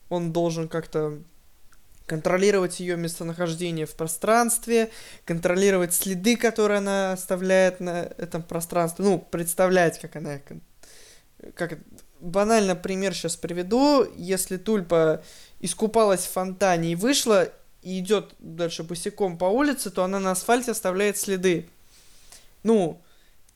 он 0.08 0.32
должен 0.32 0.66
как-то 0.66 1.20
контролировать 2.06 2.80
ее 2.80 2.96
местонахождение 2.96 3.87
в 3.87 3.94
пространстве, 3.94 4.90
контролировать 5.25 5.94
следы, 5.94 6.37
которые 6.37 6.78
она 6.78 7.12
оставляет 7.12 7.80
на 7.80 8.02
этом 8.18 8.42
пространстве, 8.42 9.04
ну, 9.04 9.18
представлять, 9.18 10.00
как 10.00 10.16
она... 10.16 10.40
Как, 11.54 11.78
банально 12.20 12.75
пример 12.75 13.14
сейчас 13.14 13.37
приведу. 13.37 14.06
Если 14.16 14.56
тульпа 14.56 15.23
искупалась 15.61 16.26
в 16.26 16.32
фонтане 16.32 16.92
и 16.92 16.96
вышла, 16.96 17.49
и 17.82 17.99
идет 17.99 18.34
дальше 18.38 18.82
босиком 18.82 19.37
по 19.37 19.44
улице, 19.44 19.90
то 19.90 20.04
она 20.04 20.18
на 20.18 20.32
асфальте 20.32 20.70
оставляет 20.70 21.18
следы. 21.18 21.68
Ну, 22.62 23.02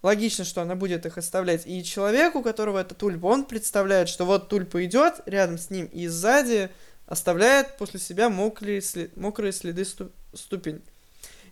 логично, 0.02 0.45
что 0.45 0.61
она 0.61 0.75
будет 0.75 1.07
их 1.07 1.17
оставлять. 1.17 1.67
И 1.67 1.83
человек, 1.83 2.35
у 2.35 2.43
которого 2.43 2.78
это 2.78 2.95
тульпа, 2.95 3.26
он 3.26 3.45
представляет, 3.45 4.09
что 4.09 4.26
вот 4.26 4.49
тульпа 4.50 4.85
идет 4.85 5.21
рядом 5.25 5.57
с 5.57 5.71
ним, 5.71 5.87
и 5.87 6.07
сзади 6.09 6.71
оставляет 7.09 7.77
после 7.79 7.99
себя 7.99 8.29
мокрые, 8.29 8.81
след, 8.83 9.17
мокрые 9.17 9.53
следы 9.53 9.85
сту, 9.85 10.11
ступень. 10.35 10.83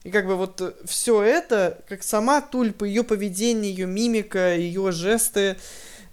И 0.04 0.10
как 0.10 0.26
бы 0.26 0.36
вот 0.36 0.82
все 0.84 1.22
это, 1.22 1.82
как 1.88 2.02
сама 2.02 2.40
тульпа, 2.40 2.84
ее 2.84 3.02
поведение, 3.02 3.72
ее 3.72 3.86
мимика, 3.86 4.54
ее 4.54 4.92
жесты, 4.92 5.56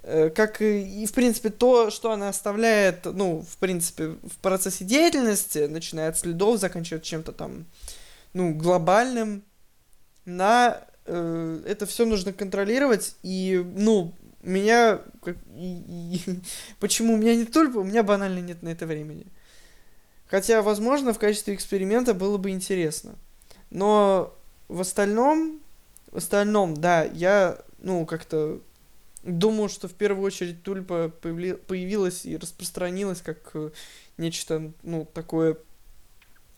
э, 0.01 0.29
как 0.29 0.61
и, 0.61 1.05
в 1.05 1.13
принципе, 1.13 1.49
то, 1.49 1.91
что 1.91 2.11
она 2.11 2.29
оставляет, 2.29 3.05
ну, 3.05 3.45
в 3.47 3.57
принципе, 3.57 4.15
в 4.23 4.37
процессе 4.41 4.85
деятельности, 4.85 5.67
начиная 5.67 6.09
от 6.09 6.17
следов, 6.17 6.59
заканчивая 6.59 7.01
чем-то 7.01 7.33
там, 7.33 7.65
ну, 8.33 8.53
глобальным, 8.55 9.43
на 10.25 10.81
э, 11.05 11.61
это 11.67 11.85
все 11.85 12.05
нужно 12.05 12.31
контролировать, 12.31 13.15
и, 13.23 13.63
ну, 13.75 14.13
меня... 14.43 15.01
Почему 16.79 17.13
у 17.13 17.17
меня 17.17 17.35
не 17.35 17.45
только... 17.45 17.77
У 17.77 17.83
меня 17.83 18.03
банально 18.03 18.39
нет 18.39 18.61
на 18.61 18.69
это 18.69 18.85
времени. 18.85 19.25
Хотя, 20.27 20.61
возможно, 20.61 21.13
в 21.13 21.19
качестве 21.19 21.55
эксперимента 21.55 22.13
было 22.13 22.37
бы 22.37 22.51
интересно. 22.51 23.15
Но 23.69 24.35
в 24.67 24.81
остальном... 24.81 25.59
В 26.11 26.17
остальном, 26.17 26.75
да, 26.75 27.03
я, 27.03 27.57
ну, 27.79 28.05
как-то 28.05 28.61
думаю, 29.23 29.69
что 29.69 29.87
в 29.87 29.93
первую 29.93 30.25
очередь 30.25 30.61
тульпа 30.63 31.09
появли, 31.09 31.53
появилась 31.53 32.25
и 32.25 32.37
распространилась 32.37 33.21
как 33.21 33.51
э, 33.55 33.71
нечто, 34.17 34.71
ну, 34.83 35.07
такое, 35.11 35.57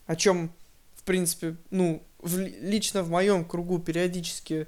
о 0.06 0.16
чем, 0.16 0.52
в 0.94 1.04
принципе, 1.04 1.56
ну, 1.70 2.02
в, 2.18 2.36
лично 2.38 3.02
в 3.02 3.10
моем 3.10 3.44
кругу 3.44 3.78
периодически 3.78 4.66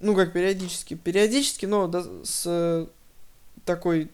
ну 0.00 0.14
как 0.14 0.32
периодически, 0.32 0.94
периодически, 0.94 1.66
но 1.66 1.90
с 2.24 2.88
такой 3.64 4.10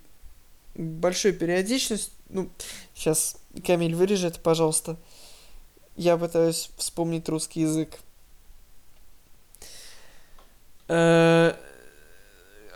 большой 0.74 1.32
периодичностью, 1.32 2.12
ну, 2.28 2.50
сейчас 2.94 3.36
Камиль 3.66 3.94
вырежет, 3.94 4.40
пожалуйста. 4.40 4.96
Я 5.96 6.16
пытаюсь 6.16 6.70
вспомнить 6.76 7.28
русский 7.28 7.62
язык. 7.62 7.98
Э, 10.86 11.54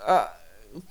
а, 0.04 0.36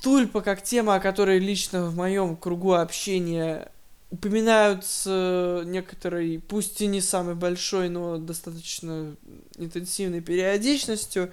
тульпа 0.02 0.42
как 0.42 0.64
тема, 0.64 0.96
о 0.96 1.00
которой 1.00 1.40
лично 1.40 1.86
в 1.86 1.96
моем 1.96 2.38
кругу 2.38 2.74
общения 2.74 3.70
упоминаются 4.10 5.64
некоторой, 5.66 6.42
пусть 6.46 6.82
и 6.82 6.88
не 6.88 7.02
самой 7.02 7.36
большой, 7.36 7.90
но 7.90 8.18
достаточно 8.18 9.16
интенсивной 9.58 10.22
периодичностью 10.22 11.32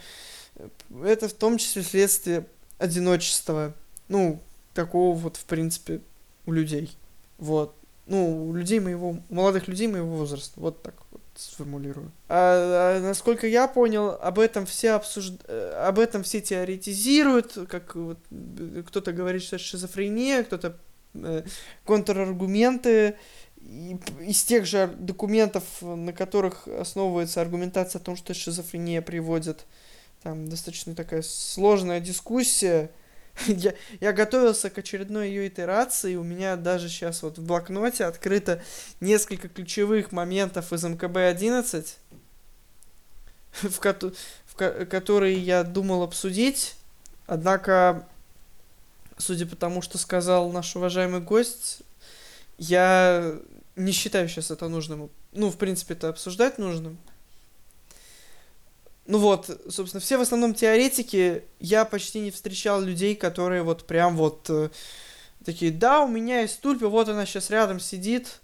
это 1.05 1.29
в 1.29 1.33
том 1.33 1.59
числе 1.59 1.83
следствие 1.83 2.47
одиночества. 2.79 3.75
Ну, 4.09 4.41
такого 4.75 5.17
вот, 5.17 5.37
в 5.37 5.45
принципе, 5.45 6.01
у 6.47 6.53
людей. 6.53 6.97
Вот. 7.39 7.75
Ну, 8.07 8.49
у 8.49 8.55
людей 8.55 8.81
моего, 8.81 9.11
у 9.11 9.35
молодых 9.35 9.69
людей 9.69 9.87
моего 9.87 10.17
возраста. 10.17 10.59
Вот 10.61 10.83
так 10.83 10.95
вот 11.11 11.21
сформулирую. 11.35 12.11
А, 12.29 12.97
а 12.97 13.01
насколько 13.01 13.47
я 13.47 13.69
понял, 13.69 14.11
об 14.21 14.39
этом 14.39 14.67
все 14.67 14.93
обсужд... 14.93 15.35
Э, 15.47 15.85
об 15.87 15.99
этом 15.99 16.23
все 16.23 16.41
теоретизируют, 16.41 17.57
как 17.69 17.95
вот 17.95 18.19
кто-то 18.87 19.13
говорит, 19.13 19.43
что 19.43 19.57
это 19.57 19.65
шизофрения, 19.65 20.43
кто-то 20.43 20.79
э, 21.15 21.45
контраргументы 21.85 23.17
из 24.21 24.43
тех 24.45 24.65
же 24.65 24.95
документов, 24.99 25.65
на 25.83 26.13
которых 26.13 26.67
основывается 26.67 27.41
аргументация 27.41 28.01
о 28.01 28.05
том, 28.05 28.17
что 28.17 28.33
шизофрения 28.33 29.03
приводит 29.03 29.67
Там 30.23 30.49
достаточно 30.49 30.95
такая 30.95 31.23
сложная 31.23 32.01
дискуссия. 32.01 32.91
Я, 33.47 33.75
я 34.01 34.13
готовился 34.13 34.69
к 34.69 34.79
очередной 34.79 35.29
ее 35.29 35.47
итерации, 35.47 36.17
у 36.17 36.25
меня 36.25 36.57
даже 36.57 36.89
сейчас 36.89 37.23
вот 37.23 37.39
в 37.39 37.47
блокноте 37.47 38.05
открыто 38.05 38.61
несколько 39.01 39.49
ключевых 39.49 40.11
моментов 40.11 40.73
из 40.73 40.85
МКБ-11, 40.85 41.87
в, 43.63 43.79
ко- 43.79 44.13
в 44.47 44.55
ко- 44.57 44.87
которые 44.87 45.39
я 45.39 45.63
думал 45.63 46.03
обсудить, 46.03 46.75
однако, 47.29 48.09
судя 49.19 49.47
по 49.47 49.55
тому, 49.55 49.83
что 49.83 49.99
сказал 49.99 50.51
наш 50.51 50.75
уважаемый 50.75 51.21
гость, 51.21 51.83
я 52.59 53.37
не 53.77 53.93
считаю 53.93 54.29
сейчас 54.29 54.51
это 54.51 54.69
нужным. 54.69 55.11
Ну, 55.33 55.51
в 55.51 55.57
принципе, 55.59 55.95
это 55.95 56.09
обсуждать 56.09 56.59
нужным. 56.59 56.99
Ну 59.09 59.17
вот, 59.17 59.47
собственно, 59.71 60.03
все 60.03 60.19
в 60.19 60.21
основном 60.21 60.53
теоретики. 60.53 61.45
Я 61.61 61.87
почти 61.87 62.21
не 62.21 62.31
встречал 62.31 62.83
людей, 62.83 63.17
которые 63.17 63.63
вот 63.63 63.87
прям 63.87 64.19
вот 64.19 64.51
э, 64.51 64.69
такие, 65.43 65.73
да, 65.73 66.05
у 66.05 66.09
меня 66.09 66.43
есть 66.43 66.61
тульпа, 66.61 66.89
вот 66.89 67.09
она 67.09 67.25
сейчас 67.25 67.49
рядом 67.49 67.81
сидит. 67.81 68.41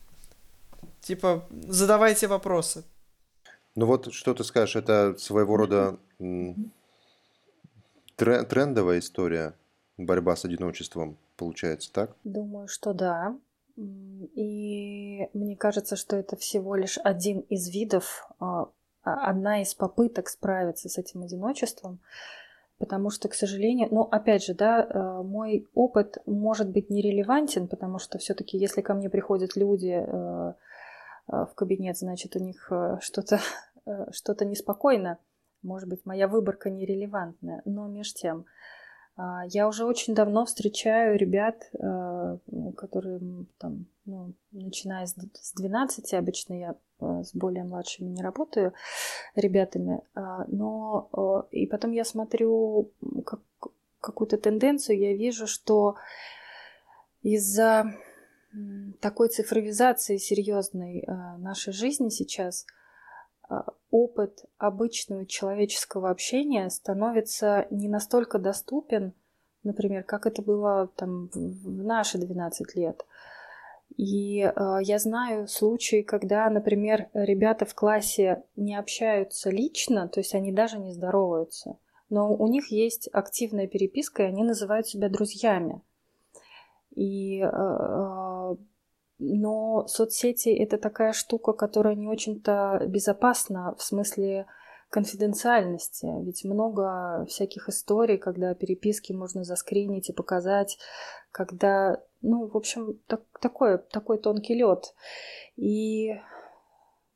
Типа, 1.02 1.46
задавайте 1.50 2.28
вопросы. 2.28 2.82
Ну 3.74 3.84
вот, 3.84 4.10
что 4.14 4.32
ты 4.32 4.42
скажешь, 4.42 4.76
это 4.76 5.14
своего 5.18 5.58
рода 5.58 5.98
трендовая 8.16 9.00
история, 9.00 9.54
борьба 9.98 10.34
с 10.34 10.46
одиночеством, 10.46 11.18
получается, 11.36 11.92
так? 11.92 12.16
Думаю, 12.24 12.68
что 12.68 12.94
да. 12.94 13.36
И 13.76 15.28
мне 15.34 15.56
кажется, 15.56 15.96
что 15.96 16.16
это 16.16 16.36
всего 16.36 16.74
лишь 16.74 16.96
один 17.04 17.40
из 17.40 17.68
видов 17.68 18.26
а, 18.38 18.68
одна 19.04 19.62
из 19.62 19.74
попыток 19.74 20.28
справиться 20.28 20.88
с 20.88 20.98
этим 20.98 21.22
одиночеством, 21.22 22.00
потому 22.78 23.10
что, 23.10 23.28
к 23.28 23.34
сожалению, 23.34 23.88
ну, 23.90 24.02
опять 24.02 24.44
же, 24.44 24.54
да, 24.54 24.82
э, 24.82 25.22
мой 25.22 25.68
опыт 25.74 26.18
может 26.26 26.70
быть 26.70 26.90
нерелевантен, 26.90 27.68
потому 27.68 27.98
что 27.98 28.18
все-таки, 28.18 28.58
если 28.58 28.80
ко 28.80 28.94
мне 28.94 29.10
приходят 29.10 29.56
люди 29.56 30.04
э, 30.06 30.54
в 31.26 31.50
кабинет, 31.54 31.96
значит, 31.96 32.36
у 32.36 32.38
них 32.38 32.70
что-то 33.00 33.40
что-то 34.10 34.44
неспокойно, 34.44 35.18
может 35.62 35.88
быть, 35.88 36.04
моя 36.04 36.28
выборка 36.28 36.70
нерелевантная, 36.70 37.62
но 37.64 37.86
меж 37.86 38.12
тем, 38.12 38.46
а, 39.16 39.44
я 39.46 39.68
уже 39.68 39.84
очень 39.84 40.14
давно 40.14 40.44
встречаю 40.44 41.18
ребят, 41.18 41.70
которые 42.76 43.46
там, 43.58 43.86
ну, 44.04 44.34
начиная 44.52 45.06
с 45.06 45.14
12, 45.54 46.14
обычно 46.14 46.54
я 46.54 46.74
с 47.22 47.34
более 47.34 47.64
младшими 47.64 48.08
не 48.08 48.22
работаю 48.22 48.72
ребятами, 49.34 50.00
а, 50.14 50.44
но 50.48 51.08
э, 51.50 51.56
и 51.56 51.66
потом 51.66 51.92
я 51.92 52.04
смотрю 52.04 52.90
как, 53.26 53.40
какую-то 54.00 54.38
тенденцию, 54.38 54.98
я 54.98 55.14
вижу, 55.14 55.46
что 55.46 55.96
из-за 57.22 57.94
такой 59.00 59.28
цифровизации 59.28 60.16
серьезной 60.16 61.00
э, 61.00 61.36
нашей 61.38 61.72
жизни 61.72 62.08
сейчас 62.08 62.66
опыт 63.90 64.44
обычного 64.58 65.26
человеческого 65.26 66.10
общения 66.10 66.68
становится 66.70 67.66
не 67.70 67.88
настолько 67.88 68.38
доступен, 68.38 69.12
например, 69.62 70.02
как 70.02 70.26
это 70.26 70.42
было 70.42 70.88
там 70.96 71.28
в 71.32 71.84
наши 71.84 72.18
12 72.18 72.74
лет. 72.76 73.04
И 73.96 74.40
э, 74.40 74.78
я 74.82 74.98
знаю 74.98 75.46
случаи, 75.46 76.02
когда, 76.02 76.50
например, 76.50 77.08
ребята 77.14 77.64
в 77.64 77.74
классе 77.74 78.42
не 78.56 78.74
общаются 78.76 79.50
лично, 79.50 80.08
то 80.08 80.20
есть 80.20 80.34
они 80.34 80.50
даже 80.52 80.78
не 80.78 80.92
здороваются, 80.92 81.78
но 82.10 82.34
у 82.34 82.48
них 82.48 82.72
есть 82.72 83.08
активная 83.12 83.68
переписка, 83.68 84.24
и 84.24 84.26
они 84.26 84.42
называют 84.42 84.88
себя 84.88 85.08
друзьями. 85.08 85.80
И, 86.96 87.40
э, 87.40 88.56
но 89.18 89.86
соцсети 89.86 90.48
это 90.48 90.76
такая 90.76 91.12
штука, 91.12 91.52
которая 91.52 91.94
не 91.94 92.08
очень-то 92.08 92.82
безопасна 92.88 93.76
в 93.76 93.82
смысле 93.82 94.46
конфиденциальности. 94.90 96.06
Ведь 96.22 96.44
много 96.44 97.26
всяких 97.28 97.68
историй, 97.68 98.16
когда 98.16 98.54
переписки 98.54 99.12
можно 99.12 99.42
заскринить 99.42 100.08
и 100.08 100.12
показать, 100.12 100.78
когда, 101.32 102.00
ну, 102.24 102.46
в 102.46 102.56
общем, 102.56 102.98
так, 103.06 103.22
такой, 103.40 103.78
такой 103.78 104.18
тонкий 104.18 104.54
лед. 104.54 104.94
И 105.56 106.14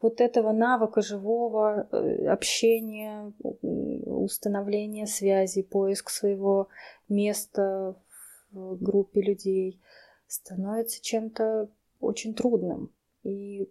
вот 0.01 0.21
этого 0.21 0.53
навыка 0.53 1.01
живого 1.01 1.88
э, 1.90 2.27
общения, 2.29 3.33
установления 3.40 5.07
связи, 5.07 5.62
поиск 5.62 6.11
своего 6.11 6.68
места 7.09 7.97
в 8.51 8.83
группе 8.83 9.23
людей 9.23 9.81
становится 10.27 11.03
чем-то 11.03 11.71
очень 12.01 12.35
трудным. 12.35 12.92
И 13.23 13.71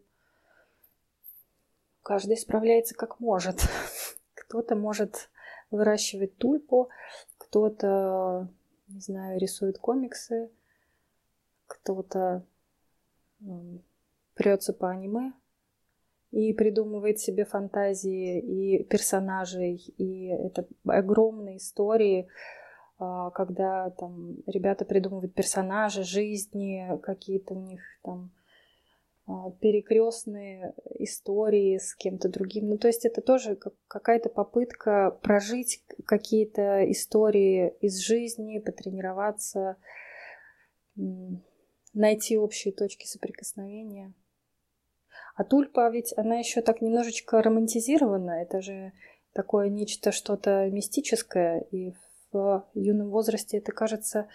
каждый 2.02 2.38
справляется 2.38 2.95
как 2.95 3.19
может. 3.19 3.62
Кто-то 4.34 4.76
может 4.76 5.30
выращивать 5.69 6.38
тульпу, 6.38 6.89
кто-то, 7.38 8.47
не 8.88 9.02
знаю, 9.02 9.38
рисует 9.38 9.78
комиксы, 9.78 10.50
кто-то 11.67 12.43
прется 14.34 14.73
по 14.73 14.89
аниме 14.89 15.34
и 16.32 16.53
придумывает 16.53 17.19
себе 17.19 17.45
фантазии 17.45 18.39
и 18.39 18.84
персонажей, 18.84 19.75
и 19.97 20.27
это 20.27 20.67
огромные 20.86 21.58
истории, 21.58 22.27
а, 22.99 23.30
когда 23.32 23.89
там 23.91 24.38
ребята 24.45 24.86
придумывают 24.86 25.34
персонажи, 25.34 26.03
жизни, 26.03 26.99
какие-то 27.01 27.53
у 27.53 27.62
них 27.62 27.82
там 28.03 28.32
а, 29.25 29.51
перекрестные 29.62 30.73
истории 30.99 31.77
с 31.77 31.95
кем-то 31.95 32.30
другим. 32.30 32.69
Ну, 32.69 32.77
то 32.77 32.88
есть 32.88 33.06
это 33.06 33.21
тоже 33.21 33.58
какая-то 33.88 34.30
попытка 34.30 35.17
прожить 35.21 35.84
какие-то 36.06 36.89
истории 36.91 37.73
из 37.82 37.97
жизни, 37.99 38.60
потренироваться, 38.60 39.77
найти 41.98 42.38
общие 42.38 42.74
точки 42.74 43.06
соприкосновения. 43.06 44.14
А 45.36 45.44
тульпа 45.44 45.90
ведь 45.90 46.14
она 46.18 46.38
еще 46.38 46.62
так 46.62 46.82
немножечко 46.82 47.42
романтизирована. 47.42 48.42
Это 48.42 48.62
же 48.62 48.94
такое 49.34 49.70
нечто, 49.70 50.12
что-то 50.12 50.70
мистическое. 50.72 51.60
И 51.72 51.94
в 52.32 52.66
юном 52.74 53.10
возрасте 53.10 53.58
это 53.58 53.72
кажется 53.72 54.28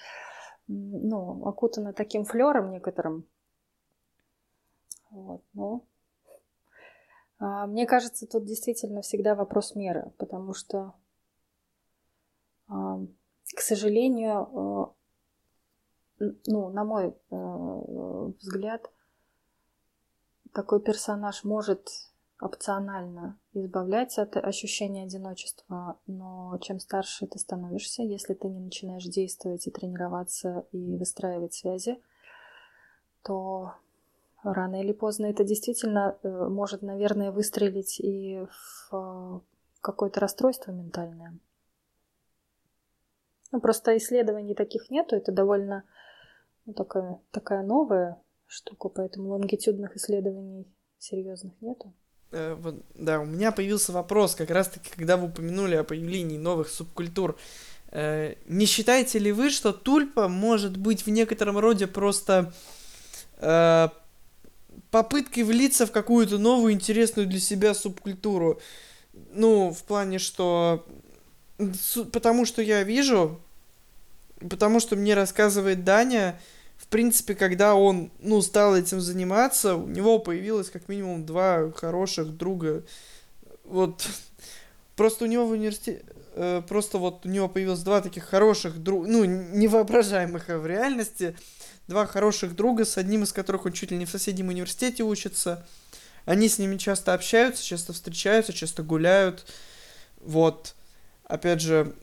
ну, 0.68 1.44
окутано 1.44 1.92
таким 1.92 2.24
флером 2.24 2.70
некоторым. 2.70 3.26
Вот, 5.10 5.42
ну, 5.52 5.84
а, 7.38 7.66
мне 7.66 7.86
кажется, 7.86 8.26
тут 8.26 8.44
действительно 8.44 9.02
всегда 9.02 9.34
вопрос 9.34 9.74
меры, 9.74 10.12
потому 10.16 10.54
что, 10.54 10.94
к 12.68 13.60
сожалению, 13.60 14.32
а, 14.32 14.94
ну, 16.46 16.70
на 16.70 16.84
мой 16.84 17.14
а, 17.30 17.36
взгляд, 18.40 18.90
такой 20.52 20.80
персонаж 20.80 21.44
может 21.44 21.88
опционально 22.40 23.38
избавляться 23.54 24.22
от 24.22 24.36
ощущения 24.36 25.04
одиночества, 25.04 25.98
но 26.06 26.58
чем 26.60 26.80
старше 26.80 27.26
ты 27.26 27.38
становишься, 27.38 28.02
если 28.02 28.34
ты 28.34 28.48
не 28.48 28.58
начинаешь 28.58 29.04
действовать 29.04 29.66
и 29.66 29.70
тренироваться 29.70 30.66
и 30.72 30.96
выстраивать 30.96 31.54
связи, 31.54 32.02
то 33.22 33.74
рано 34.42 34.82
или 34.82 34.92
поздно 34.92 35.26
это 35.26 35.44
действительно 35.44 36.18
э, 36.22 36.28
может, 36.48 36.82
наверное, 36.82 37.30
выстрелить 37.30 38.00
и 38.00 38.44
в 38.90 39.42
какое-то 39.80 40.20
расстройство 40.20 40.72
ментальное. 40.72 41.38
Ну, 43.52 43.60
просто 43.60 43.96
исследований 43.98 44.54
таких 44.54 44.90
нету, 44.90 45.14
это 45.14 45.30
довольно 45.30 45.84
ну, 46.66 46.74
такая, 46.74 47.20
такая 47.30 47.62
новая 47.62 48.22
штука, 48.46 48.88
поэтому 48.88 49.30
лонгитюдных 49.30 49.96
исследований 49.96 50.66
серьезных 50.98 51.54
нету. 51.60 51.94
Э, 52.30 52.54
вот, 52.54 52.82
да, 52.94 53.20
у 53.20 53.24
меня 53.24 53.52
появился 53.52 53.92
вопрос, 53.92 54.34
как 54.34 54.50
раз-таки, 54.50 54.90
когда 54.94 55.16
вы 55.16 55.26
упомянули 55.26 55.74
о 55.74 55.84
появлении 55.84 56.38
новых 56.38 56.68
субкультур. 56.68 57.38
Э, 57.90 58.34
не 58.46 58.66
считаете 58.66 59.18
ли 59.18 59.32
вы, 59.32 59.50
что 59.50 59.72
тульпа 59.72 60.28
может 60.28 60.76
быть 60.76 61.06
в 61.06 61.10
некотором 61.10 61.58
роде 61.58 61.86
просто 61.86 62.52
э, 63.38 63.88
попыткой 64.90 65.42
влиться 65.44 65.86
в 65.86 65.92
какую-то 65.92 66.38
новую 66.38 66.72
интересную 66.72 67.26
для 67.26 67.40
себя 67.40 67.74
субкультуру. 67.74 68.60
Ну, 69.12 69.72
в 69.72 69.82
плане, 69.82 70.18
что... 70.18 70.86
Потому 72.12 72.44
что 72.44 72.62
я 72.62 72.82
вижу, 72.82 73.40
потому 74.48 74.80
что 74.80 74.96
мне 74.96 75.14
рассказывает 75.14 75.84
Даня, 75.84 76.38
в 76.76 76.86
принципе, 76.88 77.34
когда 77.34 77.74
он, 77.74 78.10
ну, 78.20 78.42
стал 78.42 78.76
этим 78.76 79.00
заниматься, 79.00 79.76
у 79.76 79.86
него 79.86 80.18
появилось 80.18 80.68
как 80.70 80.88
минимум 80.88 81.24
два 81.24 81.70
хороших 81.72 82.36
друга. 82.36 82.84
Вот, 83.64 84.06
просто 84.96 85.24
у 85.24 85.28
него 85.28 85.46
в 85.46 85.52
университете... 85.52 86.04
э, 86.34 86.62
просто 86.68 86.98
вот 86.98 87.24
у 87.24 87.28
него 87.28 87.48
появилось 87.48 87.80
два 87.80 88.00
таких 88.00 88.24
хороших 88.24 88.82
друга, 88.82 89.08
ну, 89.08 89.24
невоображаемых 89.24 90.48
в 90.48 90.66
реальности, 90.66 91.36
два 91.86 92.06
хороших 92.06 92.56
друга, 92.56 92.84
с 92.84 92.98
одним 92.98 93.22
из 93.22 93.32
которых 93.32 93.64
он 93.66 93.72
чуть 93.72 93.90
ли 93.90 93.96
не 93.96 94.06
в 94.06 94.10
соседнем 94.10 94.48
университете 94.48 95.04
учится. 95.04 95.66
Они 96.24 96.48
с 96.48 96.58
ними 96.58 96.76
часто 96.76 97.14
общаются, 97.14 97.64
часто 97.64 97.92
встречаются, 97.92 98.52
часто 98.52 98.82
гуляют. 98.82 99.46
Вот. 100.20 100.74
Опять 101.24 101.60
же, 101.60 101.94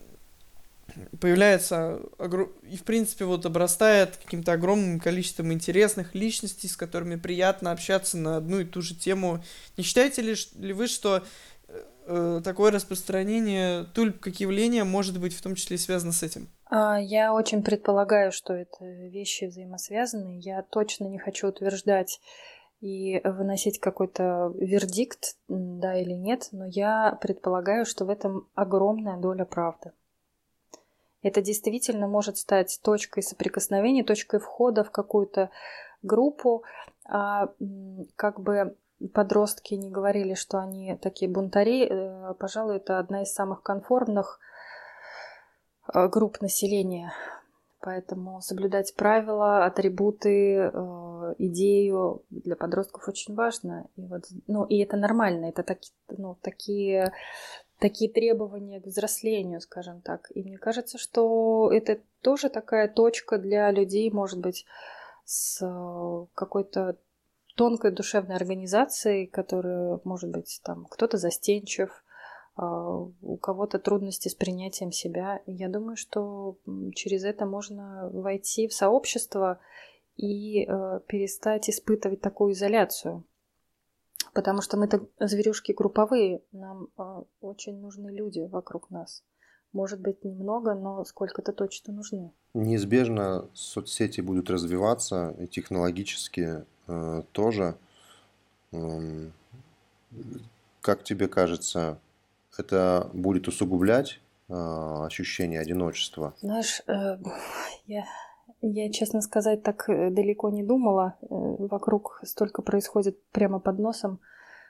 появляется 1.20 2.00
и 2.62 2.76
в 2.76 2.82
принципе 2.84 3.24
вот 3.24 3.46
обрастает 3.46 4.16
каким-то 4.16 4.52
огромным 4.52 5.00
количеством 5.00 5.52
интересных 5.52 6.14
личностей, 6.14 6.68
с 6.68 6.76
которыми 6.76 7.16
приятно 7.16 7.72
общаться 7.72 8.16
на 8.16 8.36
одну 8.36 8.60
и 8.60 8.64
ту 8.64 8.82
же 8.82 8.94
тему. 8.94 9.42
Не 9.76 9.84
считаете 9.84 10.22
ли, 10.22 10.34
ли 10.56 10.72
вы, 10.72 10.86
что 10.86 11.22
э, 12.06 12.40
такое 12.44 12.70
распространение 12.70 13.84
тульп 13.94 14.20
как 14.20 14.40
явление 14.40 14.84
может 14.84 15.20
быть 15.20 15.34
в 15.34 15.42
том 15.42 15.54
числе 15.54 15.78
связано 15.78 16.12
с 16.12 16.22
этим? 16.22 16.48
А, 16.66 17.00
я 17.00 17.34
очень 17.34 17.62
предполагаю, 17.62 18.32
что 18.32 18.54
это 18.54 18.84
вещи 18.84 19.46
взаимосвязаны. 19.46 20.40
Я 20.40 20.62
точно 20.62 21.06
не 21.06 21.18
хочу 21.18 21.48
утверждать 21.48 22.20
и 22.80 23.20
выносить 23.24 23.78
какой-то 23.78 24.52
вердикт, 24.56 25.36
да 25.48 26.00
или 26.00 26.12
нет, 26.12 26.48
но 26.52 26.66
я 26.66 27.18
предполагаю, 27.20 27.84
что 27.84 28.04
в 28.04 28.08
этом 28.10 28.48
огромная 28.54 29.18
доля 29.18 29.44
правды. 29.44 29.92
Это 31.22 31.42
действительно 31.42 32.06
может 32.08 32.38
стать 32.38 32.80
точкой 32.82 33.22
соприкосновения, 33.22 34.04
точкой 34.04 34.40
входа 34.40 34.84
в 34.84 34.90
какую-то 34.90 35.50
группу. 36.02 36.64
А 37.04 37.52
как 38.16 38.40
бы 38.40 38.76
подростки 39.12 39.74
не 39.74 39.90
говорили, 39.90 40.34
что 40.34 40.58
они 40.58 40.96
такие 40.96 41.30
бунтари, 41.30 41.86
э, 41.88 42.34
пожалуй, 42.34 42.76
это 42.76 42.98
одна 42.98 43.22
из 43.22 43.32
самых 43.32 43.62
конформных 43.62 44.38
э, 45.92 46.08
групп 46.08 46.40
населения. 46.40 47.12
Поэтому 47.80 48.42
соблюдать 48.42 48.94
правила, 48.94 49.64
атрибуты, 49.64 50.70
э, 50.72 51.34
идею 51.38 52.22
для 52.28 52.56
подростков 52.56 53.08
очень 53.08 53.34
важно. 53.34 53.86
И 53.96 54.06
вот, 54.06 54.24
ну, 54.46 54.64
и 54.64 54.78
это 54.78 54.96
нормально, 54.96 55.46
это 55.46 55.62
так, 55.62 55.78
ну, 56.08 56.36
такие 56.42 57.12
такие 57.80 58.10
требования 58.10 58.80
к 58.80 58.86
взрослению, 58.86 59.60
скажем 59.60 60.00
так. 60.02 60.30
И 60.34 60.42
мне 60.42 60.58
кажется, 60.58 60.98
что 60.98 61.70
это 61.72 62.00
тоже 62.20 62.48
такая 62.48 62.88
точка 62.88 63.38
для 63.38 63.70
людей, 63.70 64.10
может 64.10 64.38
быть, 64.38 64.66
с 65.24 65.60
э, 65.62 66.26
какой-то 66.34 66.96
тонкой 67.56 67.90
душевной 67.90 68.36
организацией, 68.36 69.26
которая, 69.26 70.00
может 70.04 70.30
быть, 70.30 70.60
там 70.64 70.86
кто-то 70.86 71.16
застенчив, 71.16 71.90
а, 72.56 72.90
у 73.22 73.36
кого-то 73.36 73.78
трудности 73.78 74.28
с 74.28 74.34
принятием 74.34 74.92
себя. 74.92 75.40
Я 75.46 75.68
думаю, 75.68 75.96
что 75.96 76.56
через 76.94 77.24
это 77.24 77.46
можно 77.46 78.10
войти 78.12 78.68
в 78.68 78.74
сообщество 78.74 79.60
и 80.16 80.64
э, 80.64 81.00
перестать 81.06 81.70
испытывать 81.70 82.20
такую 82.20 82.52
изоляцию. 82.52 83.24
Потому 84.32 84.62
что 84.62 84.76
мы-то 84.76 85.06
зверюшки 85.18 85.72
групповые, 85.72 86.42
нам 86.52 86.88
э, 86.96 87.22
очень 87.40 87.80
нужны 87.80 88.10
люди 88.10 88.40
вокруг 88.40 88.90
нас. 88.90 89.24
Может 89.72 90.00
быть, 90.00 90.24
немного, 90.24 90.74
но 90.74 91.04
сколько-то 91.04 91.52
точно 91.52 91.92
нужны. 91.92 92.32
Неизбежно 92.54 93.48
соцсети 93.54 94.20
будут 94.20 94.50
развиваться, 94.50 95.34
и 95.38 95.46
технологически 95.46 96.64
э, 96.86 97.22
тоже. 97.32 97.76
Э, 98.72 99.28
как 100.80 101.04
тебе 101.04 101.28
кажется, 101.28 101.98
это 102.56 103.10
будет 103.12 103.48
усугублять 103.48 104.20
э, 104.48 104.54
ощущение 104.54 105.60
одиночества? 105.60 106.34
Знаешь, 106.40 106.82
э, 106.86 107.18
я 107.86 108.04
я, 108.62 108.92
честно 108.92 109.22
сказать, 109.22 109.62
так 109.62 109.88
э, 109.88 110.10
далеко 110.10 110.50
не 110.50 110.62
думала. 110.62 111.16
Э, 111.22 111.26
вокруг 111.28 112.20
столько 112.24 112.62
происходит 112.62 113.22
прямо 113.30 113.58
под 113.58 113.78
носом, 113.78 114.20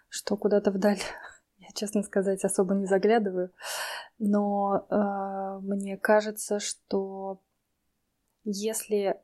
что 0.09 0.37
куда-то 0.37 0.70
вдаль 0.70 1.00
я, 1.59 1.68
честно 1.74 2.03
сказать, 2.03 2.44
особо 2.44 2.74
не 2.74 2.87
заглядываю. 2.87 3.50
Но 4.18 4.87
э, 4.88 5.59
мне 5.62 5.96
кажется, 5.96 6.61
что 6.61 7.40
если 8.44 9.20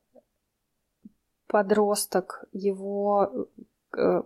подросток, 1.46 2.44
его, 2.52 3.48
э, 3.96 4.22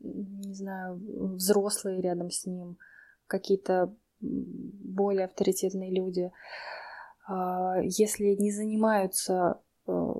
не 0.00 0.54
знаю, 0.54 1.00
взрослые 1.36 2.02
рядом 2.02 2.30
с 2.30 2.44
ним, 2.44 2.76
какие-то 3.26 3.94
более 4.20 5.26
авторитетные 5.26 5.90
люди, 5.90 6.30
а, 6.30 6.83
если 7.82 8.36
не 8.38 8.50
занимаются 8.50 9.60
э, 9.86 10.14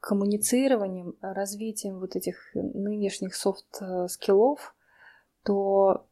коммуницированием, 0.00 1.16
развитием 1.20 2.00
вот 2.00 2.16
этих 2.16 2.50
нынешних 2.54 3.34
soft 3.34 3.81
skill 3.81 4.39
ов, 4.39 4.74
то 5.44 6.06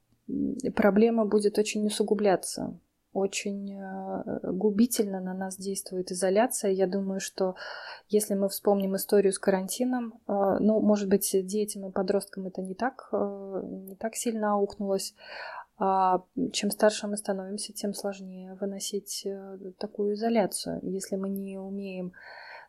проблема 0.75 1.27
будет 1.27 1.59
очень 1.59 1.87
усугубляться. 1.87 2.79
Очень 3.12 3.75
э, 3.75 4.53
губительно 4.53 5.21
на 5.21 5.35
нас 5.35 5.59
действует 5.59 6.11
изоляция. 6.11 6.71
Я 6.71 6.87
думаю, 6.87 7.21
что 7.21 7.57
если 8.09 8.35
мы 8.35 8.49
вспомним 8.49 8.97
историю 8.97 9.35
с 9.35 9.38
карантином, 9.38 10.14
э, 10.27 10.57
ну, 10.61 10.81
может 10.81 11.11
быть, 11.11 11.31
детям 11.47 11.87
и 11.87 11.92
подросткам 11.92 12.47
это 12.47 12.62
не 12.62 12.75
так, 12.75 13.11
не 13.12 13.97
так 13.97 14.14
сильно 14.14 14.55
аукнулось, 14.55 15.14
а 15.61 15.62
чем 16.53 16.71
старше 16.71 17.09
мы 17.09 17.16
становимся, 17.16 17.73
тем 17.73 17.95
сложнее 17.95 18.55
выносить 18.61 19.23
э, 19.25 19.59
такую 19.79 20.14
изоляцию. 20.14 20.79
Если 20.83 21.16
мы 21.16 21.29
не 21.29 21.59
умеем 21.59 22.12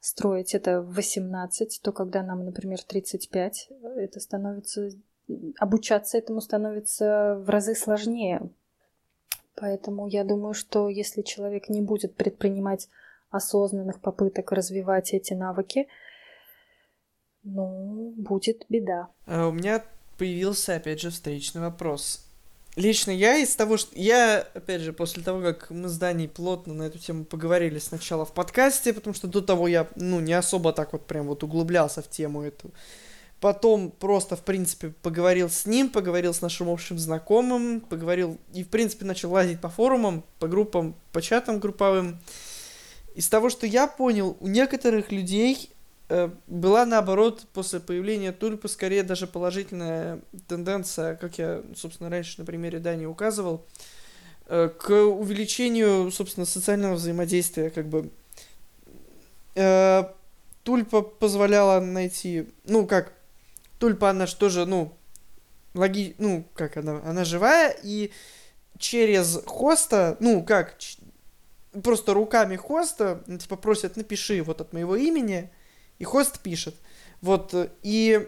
строить 0.02 0.56
это 0.56 0.82
в 0.82 0.96
18, 0.96 1.82
то 1.84 1.92
когда 1.92 2.24
нам, 2.24 2.44
например, 2.44 2.82
35, 2.82 3.70
это 3.98 4.20
становится 4.20 4.90
обучаться 5.60 6.18
этому 6.18 6.42
становится 6.42 7.42
в 7.46 7.50
разы 7.50 7.76
сложнее. 7.76 8.50
Поэтому 9.56 10.08
я 10.08 10.24
думаю, 10.24 10.54
что 10.54 10.90
если 10.90 11.22
человек 11.22 11.70
не 11.70 11.82
будет 11.82 12.16
предпринимать 12.16 12.90
осознанных 13.30 14.00
попыток 14.00 14.52
развивать 14.52 15.14
эти 15.14 15.34
навыки, 15.34 15.88
ну, 17.44 18.14
будет 18.18 18.66
беда. 18.70 19.10
А 19.26 19.48
у 19.48 19.52
меня 19.52 19.84
появился, 20.18 20.76
опять 20.76 21.00
же, 21.00 21.10
встречный 21.10 21.62
вопрос 21.62 22.23
лично 22.76 23.12
я 23.12 23.38
из 23.38 23.56
того, 23.56 23.78
что... 23.78 23.92
Я, 23.96 24.48
опять 24.54 24.82
же, 24.82 24.94
после 24.94 25.24
того, 25.24 25.42
как 25.42 25.70
мы 25.70 25.90
с 25.90 25.98
Даней 25.98 26.28
плотно 26.28 26.74
на 26.74 26.84
эту 26.84 27.00
тему 27.00 27.26
поговорили 27.26 27.80
сначала 27.80 28.26
в 28.26 28.34
подкасте, 28.34 28.94
потому 28.94 29.14
что 29.14 29.28
до 29.28 29.42
того 29.42 29.68
я, 29.68 29.88
ну, 29.96 30.20
не 30.20 30.34
особо 30.34 30.74
так 30.74 30.94
вот 30.94 31.08
прям 31.08 31.28
вот 31.28 31.44
углублялся 31.44 32.02
в 32.02 32.10
тему 32.10 32.42
эту. 32.42 32.72
Потом 33.40 33.92
просто, 33.92 34.38
в 34.38 34.42
принципе, 34.44 34.94
поговорил 35.02 35.50
с 35.50 35.66
ним, 35.66 35.90
поговорил 35.90 36.34
с 36.34 36.42
нашим 36.42 36.70
общим 36.70 36.98
знакомым, 36.98 37.82
поговорил 37.82 38.38
и, 38.54 38.64
в 38.64 38.70
принципе, 38.70 39.04
начал 39.04 39.32
лазить 39.32 39.60
по 39.60 39.68
форумам, 39.68 40.24
по 40.40 40.48
группам, 40.48 40.96
по 41.12 41.22
чатам 41.22 41.60
групповым. 41.60 42.20
Из 43.16 43.28
того, 43.28 43.50
что 43.50 43.68
я 43.68 43.88
понял, 43.88 44.38
у 44.40 44.48
некоторых 44.48 45.12
людей 45.12 45.74
была 46.48 46.86
наоборот 46.86 47.46
после 47.54 47.80
появления 47.80 48.32
тульпы 48.32 48.68
скорее 48.68 49.04
даже 49.04 49.26
положительная 49.28 50.20
тенденция, 50.48 51.16
как 51.16 51.38
я, 51.38 51.64
собственно, 51.76 52.10
раньше 52.10 52.40
на 52.40 52.46
примере 52.46 52.80
Дани 52.80 53.06
указывал, 53.06 53.66
э, 54.48 54.70
к 54.70 54.92
увеличению, 54.92 56.12
собственно, 56.12 56.46
социального 56.46 56.96
взаимодействия, 56.96 57.70
как 57.70 57.88
бы. 57.88 58.12
Э, 59.56 60.06
тульпа 60.64 61.02
позволяла 61.02 61.80
найти, 61.80 62.50
ну, 62.66 62.86
как, 62.86 63.14
тульпа, 63.80 64.10
она 64.10 64.26
же 64.26 64.36
тоже, 64.36 64.66
ну, 64.66 64.94
логи, 65.74 66.16
ну, 66.18 66.46
как 66.54 66.78
она, 66.78 67.02
она 67.04 67.26
живая, 67.26 67.76
и 67.84 68.12
через 68.78 69.40
хоста, 69.46 70.18
ну, 70.20 70.44
как, 70.44 70.78
просто 71.84 72.14
руками 72.14 72.56
хоста, 72.56 73.24
типа, 73.28 73.56
просят, 73.56 73.96
напиши 73.98 74.42
вот 74.44 74.62
от 74.62 74.74
моего 74.74 74.96
имени, 74.96 75.50
и 76.00 76.04
хост 76.04 76.40
пишет. 76.40 76.76
Вот, 77.22 77.54
и 77.84 78.28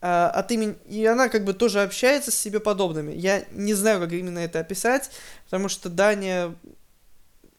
а, 0.00 0.30
от 0.30 0.50
имени... 0.50 0.76
И 0.86 1.04
она 1.04 1.28
как 1.28 1.44
бы 1.44 1.52
тоже 1.52 1.82
общается 1.82 2.30
с 2.30 2.34
себе 2.34 2.58
подобными. 2.60 3.12
Я 3.12 3.44
не 3.52 3.74
знаю, 3.74 4.00
как 4.00 4.12
именно 4.12 4.38
это 4.38 4.60
описать, 4.60 5.10
потому 5.44 5.68
что 5.68 5.90
Даня 5.90 6.54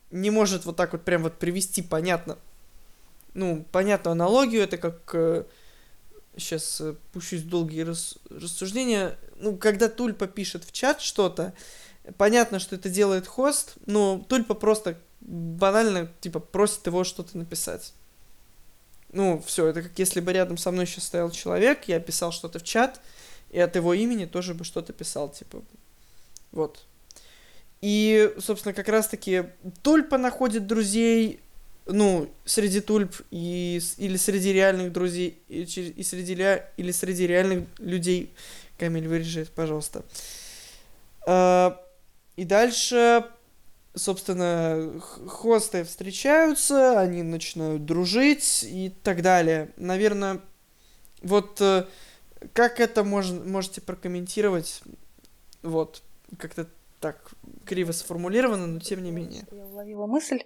не 0.10 0.32
может 0.32 0.66
вот 0.66 0.76
так 0.76 0.94
вот 0.94 1.06
прям 1.06 1.24
вот 1.24 1.38
привести 1.38 1.82
понятно, 1.82 2.38
ну, 3.34 3.66
понятную 3.72 4.14
аналогию. 4.14 4.64
Это 4.64 4.78
как... 4.78 5.12
Э, 5.14 5.46
сейчас 6.36 6.82
э, 6.82 6.96
пущусь 7.14 7.42
в 7.42 7.50
долгие 7.50 7.82
рас... 7.82 8.18
рассуждения. 8.30 9.18
Ну, 9.36 9.56
когда 9.58 9.88
Тульпа 9.88 10.28
пишет 10.28 10.64
в 10.64 10.72
чат 10.72 11.00
что-то, 11.00 11.54
понятно, 12.18 12.58
что 12.58 12.76
это 12.76 12.90
делает 12.90 13.28
хост, 13.28 13.76
но 13.86 14.26
Тульпа 14.28 14.56
просто 14.56 14.98
банально, 15.22 16.12
типа, 16.22 16.40
просит 16.40 16.88
его 16.88 17.04
что-то 17.04 17.38
написать. 17.38 17.94
Ну, 19.14 19.44
все, 19.46 19.68
это 19.68 19.82
как 19.82 19.92
если 19.98 20.22
бы 20.22 20.32
рядом 20.32 20.58
со 20.58 20.72
мной 20.72 20.86
сейчас 20.86 21.06
стоял 21.06 21.32
человек, 21.32 21.86
я 21.88 22.00
писал 22.00 22.32
что-то 22.32 22.60
в 22.60 22.64
чат, 22.64 23.02
и 23.50 23.60
от 23.60 23.76
его 23.76 23.94
имени 23.94 24.26
тоже 24.26 24.54
бы 24.54 24.64
что-то 24.64 24.94
писал, 24.94 25.30
типа, 25.30 25.62
вот. 26.52 26.86
И, 27.82 28.34
собственно, 28.40 28.74
как 28.74 28.88
раз-таки 28.88 29.46
тульпа 29.82 30.18
находит 30.18 30.68
друзей, 30.68 31.42
ну, 31.88 32.30
среди 32.46 32.80
тульп 32.80 33.16
и, 33.32 33.82
или 33.98 34.18
среди 34.18 34.54
реальных 34.54 34.94
друзей, 34.94 35.40
и, 35.50 35.64
и 35.64 36.04
среди, 36.04 36.34
или 36.78 36.92
среди 36.92 37.28
реальных 37.28 37.68
людей. 37.80 38.34
Камиль, 38.78 39.08
вырежи 39.08 39.48
пожалуйста. 39.56 40.04
А, 41.26 41.84
и 42.36 42.46
дальше, 42.46 43.26
собственно, 43.96 45.00
хосты 45.28 45.84
встречаются, 45.84 47.00
они 47.00 47.24
начинают 47.24 47.86
дружить 47.86 48.64
и 48.64 48.90
так 49.04 49.22
далее. 49.22 49.72
Наверное, 49.78 50.42
вот 51.22 51.60
э, 51.62 51.86
как 52.54 52.80
это 52.80 53.04
мож, 53.04 53.30
можете 53.32 53.82
прокомментировать? 53.82 54.82
Вот, 55.62 56.02
как-то 56.38 56.68
так 57.00 57.32
криво 57.66 57.92
сформулировано, 57.92 58.68
но 58.68 58.80
тем 58.80 59.04
не 59.04 59.12
менее. 59.12 59.46
Я 59.52 59.66
уловила 59.66 60.06
мысль. 60.06 60.44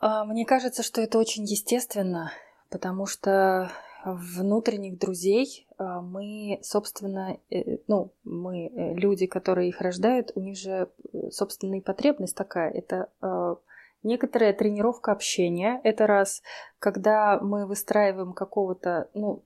А, 0.00 0.24
мне 0.24 0.44
кажется, 0.44 0.82
что 0.82 1.00
это 1.00 1.18
очень 1.18 1.44
естественно, 1.44 2.32
потому 2.70 3.06
что 3.06 3.70
внутренних 4.12 4.98
друзей 4.98 5.66
а, 5.78 6.00
мы, 6.00 6.58
собственно, 6.62 7.38
э, 7.50 7.78
ну, 7.88 8.12
мы, 8.24 8.66
э, 8.66 8.94
люди, 8.94 9.26
которые 9.26 9.70
их 9.70 9.80
рождают, 9.80 10.32
у 10.34 10.40
них 10.40 10.56
же 10.56 10.90
э, 11.12 11.30
собственная 11.30 11.80
потребность 11.80 12.36
такая. 12.36 12.70
Это 12.70 13.10
а, 13.20 13.56
некоторая 14.02 14.52
тренировка 14.52 15.12
общения. 15.12 15.80
Это 15.84 16.06
раз, 16.06 16.42
когда 16.78 17.40
мы 17.40 17.66
выстраиваем 17.66 18.34
какого-то, 18.34 19.08
ну, 19.14 19.44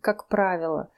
как 0.00 0.28
правило, 0.28 0.90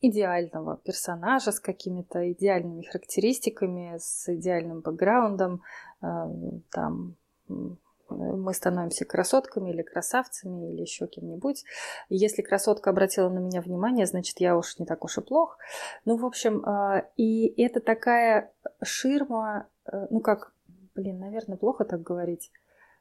идеального 0.00 0.78
персонажа 0.78 1.52
с 1.52 1.60
какими-то 1.60 2.32
идеальными 2.32 2.82
характеристиками, 2.82 3.96
с 3.98 4.34
идеальным 4.34 4.80
бэкграундом, 4.80 5.62
там 6.00 7.16
мы 8.10 8.54
становимся 8.54 9.04
красотками 9.04 9.70
или 9.70 9.82
красавцами 9.82 10.72
или 10.72 10.82
еще 10.82 11.06
кем-нибудь. 11.06 11.64
Если 12.08 12.42
красотка 12.42 12.90
обратила 12.90 13.28
на 13.28 13.38
меня 13.38 13.60
внимание, 13.60 14.06
значит, 14.06 14.40
я 14.40 14.56
уж 14.56 14.78
не 14.78 14.86
так 14.86 15.04
уж 15.04 15.18
и 15.18 15.20
плох. 15.20 15.58
Ну, 16.04 16.16
в 16.16 16.26
общем, 16.26 16.62
а, 16.64 17.04
и 17.16 17.62
это 17.62 17.80
такая 17.80 18.52
ширма, 18.82 19.68
э, 19.86 20.06
ну 20.10 20.20
как, 20.20 20.52
блин, 20.94 21.18
наверное, 21.18 21.56
плохо 21.56 21.84
так 21.84 22.02
говорить. 22.02 22.50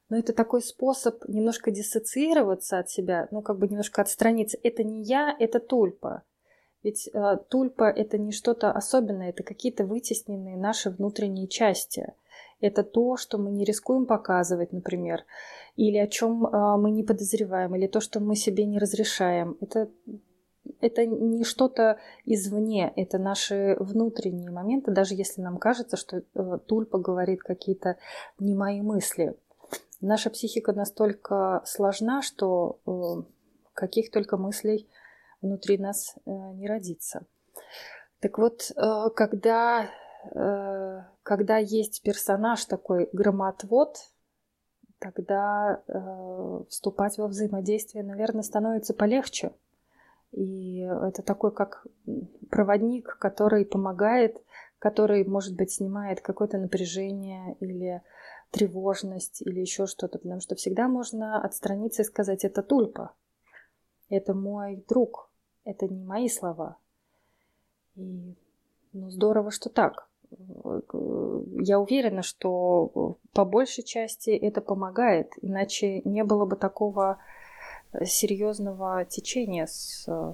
Но 0.09 0.17
это 0.17 0.33
такой 0.33 0.61
способ 0.61 1.23
немножко 1.27 1.69
диссоциироваться 1.69 2.79
от 2.79 2.89
себя, 2.89 3.27
ну 3.31 3.41
как 3.41 3.59
бы 3.59 3.67
немножко 3.67 4.01
отстраниться. 4.01 4.57
Это 4.63 4.83
не 4.83 5.03
я, 5.03 5.35
это 5.39 5.59
тульпа. 5.59 6.23
Ведь 6.81 7.09
э, 7.13 7.37
тульпа 7.49 7.89
это 7.89 8.17
не 8.17 8.31
что-то 8.31 8.71
особенное, 8.71 9.29
это 9.29 9.43
какие-то 9.43 9.85
вытесненные 9.85 10.57
наши 10.57 10.89
внутренние 10.89 11.47
части 11.47 12.13
это 12.61 12.83
то, 12.83 13.17
что 13.17 13.37
мы 13.37 13.51
не 13.51 13.63
рискуем 13.63 14.05
показывать, 14.05 14.73
например, 14.73 15.23
или 15.75 15.97
о 15.97 16.07
чем 16.07 16.45
а, 16.45 16.77
мы 16.77 16.91
не 16.91 17.03
подозреваем, 17.03 17.75
или 17.75 17.87
то, 17.87 18.01
что 18.01 18.19
мы 18.19 18.35
себе 18.35 18.65
не 18.65 18.79
разрешаем. 18.79 19.57
Это 19.61 19.89
это 20.81 21.05
не 21.05 21.43
что-то 21.43 21.99
извне, 22.25 22.93
это 22.95 23.17
наши 23.17 23.75
внутренние 23.79 24.51
моменты, 24.51 24.91
даже 24.91 25.15
если 25.15 25.41
нам 25.41 25.57
кажется, 25.57 25.97
что 25.97 26.17
э, 26.17 26.59
Тульпа 26.67 26.97
говорит 26.99 27.41
какие-то 27.41 27.97
не 28.39 28.55
мои 28.55 28.81
мысли. 28.81 29.35
Наша 30.01 30.29
психика 30.29 30.73
настолько 30.73 31.61
сложна, 31.65 32.21
что 32.21 32.79
э, 32.85 33.23
каких 33.73 34.11
только 34.11 34.37
мыслей 34.37 34.87
внутри 35.41 35.77
нас 35.77 36.15
э, 36.25 36.29
не 36.29 36.67
родится. 36.67 37.25
Так 38.21 38.37
вот, 38.37 38.69
когда 39.15 39.89
когда 41.23 41.57
есть 41.57 42.01
персонаж 42.01 42.65
такой 42.65 43.09
громотвод, 43.13 43.97
тогда 44.99 45.81
э, 45.87 46.63
вступать 46.69 47.17
во 47.17 47.27
взаимодействие, 47.27 48.03
наверное, 48.03 48.43
становится 48.43 48.93
полегче. 48.93 49.53
И 50.31 50.79
это 50.79 51.23
такой 51.23 51.51
как 51.51 51.87
проводник, 52.49 53.17
который 53.19 53.65
помогает, 53.65 54.43
который, 54.77 55.25
может 55.25 55.55
быть, 55.55 55.71
снимает 55.71 56.21
какое-то 56.21 56.57
напряжение 56.57 57.55
или 57.59 58.01
тревожность 58.51 59.41
или 59.41 59.59
еще 59.59 59.85
что-то, 59.87 60.19
потому 60.19 60.41
что 60.41 60.55
всегда 60.55 60.87
можно 60.87 61.41
отстраниться 61.41 62.01
и 62.01 62.05
сказать, 62.05 62.43
это 62.43 62.61
тульпа, 62.61 63.13
это 64.09 64.33
мой 64.33 64.83
друг, 64.87 65.29
это 65.63 65.87
не 65.87 66.03
мои 66.03 66.29
слова. 66.29 66.77
И 67.95 68.35
ну, 68.93 69.09
здорово, 69.09 69.51
что 69.51 69.69
так 69.69 70.08
я 70.31 71.79
уверена, 71.79 72.21
что 72.23 73.17
по 73.33 73.45
большей 73.45 73.83
части 73.83 74.29
это 74.29 74.61
помогает, 74.61 75.33
иначе 75.41 76.01
не 76.03 76.23
было 76.23 76.45
бы 76.45 76.55
такого 76.55 77.17
э, 77.93 78.05
серьезного 78.05 79.05
течения 79.05 79.65
с 79.65 80.05
э, 80.07 80.33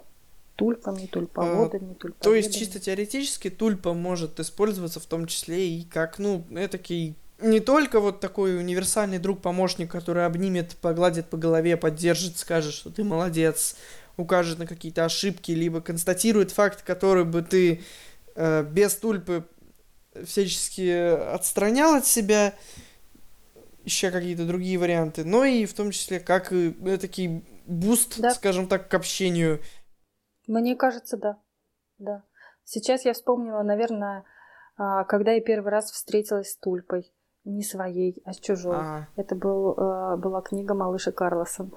тульпами, 0.56 1.06
тульповодами, 1.06 1.94
тульповедами. 1.94 2.22
То 2.22 2.36
есть 2.36 2.58
чисто 2.58 2.80
теоретически 2.80 3.50
тульпа 3.50 3.94
может 3.94 4.40
использоваться 4.40 5.00
в 5.00 5.06
том 5.06 5.28
числе 5.28 5.70
и 5.70 5.84
как, 5.84 6.20
ну, 6.20 6.44
этакий 6.52 7.16
не 7.42 7.60
только 7.60 8.00
вот 8.00 8.22
такой 8.22 8.58
универсальный 8.58 9.20
друг-помощник, 9.20 9.92
который 9.92 10.26
обнимет, 10.26 10.76
погладит 10.78 11.30
по 11.30 11.38
голове, 11.38 11.76
поддержит, 11.76 12.38
скажет, 12.38 12.74
что 12.74 12.90
ты 12.90 13.04
молодец, 13.04 13.76
укажет 14.16 14.58
на 14.58 14.66
какие-то 14.66 15.04
ошибки, 15.04 15.52
либо 15.52 15.82
констатирует 15.82 16.52
факт, 16.52 16.82
который 16.82 17.26
бы 17.26 17.42
ты 17.42 17.82
э, 18.36 18.64
без 18.64 18.96
тульпы 18.96 19.44
всячески 20.24 21.34
отстранял 21.34 21.96
от 21.96 22.06
себя, 22.06 22.54
еще 23.84 24.12
какие-то 24.12 24.46
другие 24.46 24.78
варианты, 24.78 25.24
но 25.24 25.44
и 25.46 25.66
в 25.66 25.74
том 25.74 25.92
числе 25.92 26.20
как 26.20 26.52
и 26.52 26.76
э, 26.86 26.98
такие 26.98 27.44
boost, 27.66 28.20
да. 28.20 28.32
скажем 28.32 28.68
так, 28.68 28.88
к 28.90 28.94
общению. 28.94 29.62
Мне 30.48 30.76
кажется, 30.76 31.18
да. 31.18 31.38
Да. 31.98 32.24
Сейчас 32.64 33.06
я 33.06 33.14
вспомнила, 33.14 33.62
наверное, 33.62 34.26
а, 34.78 35.04
когда 35.06 35.32
я 35.32 35.42
первый 35.42 35.72
раз 35.72 35.92
встретилась 35.92 36.52
с 36.52 36.58
Тульпой. 36.58 37.12
Не 37.44 37.64
своей, 37.64 38.24
а 38.26 38.34
с 38.34 38.40
чужой. 38.40 38.76
А. 38.76 39.08
Это 39.16 39.36
был, 39.36 39.74
э, 39.74 40.18
была 40.18 40.42
книга 40.42 40.74
Малыш 40.74 41.12
и 41.12 41.19
Карлсон. 41.19 41.76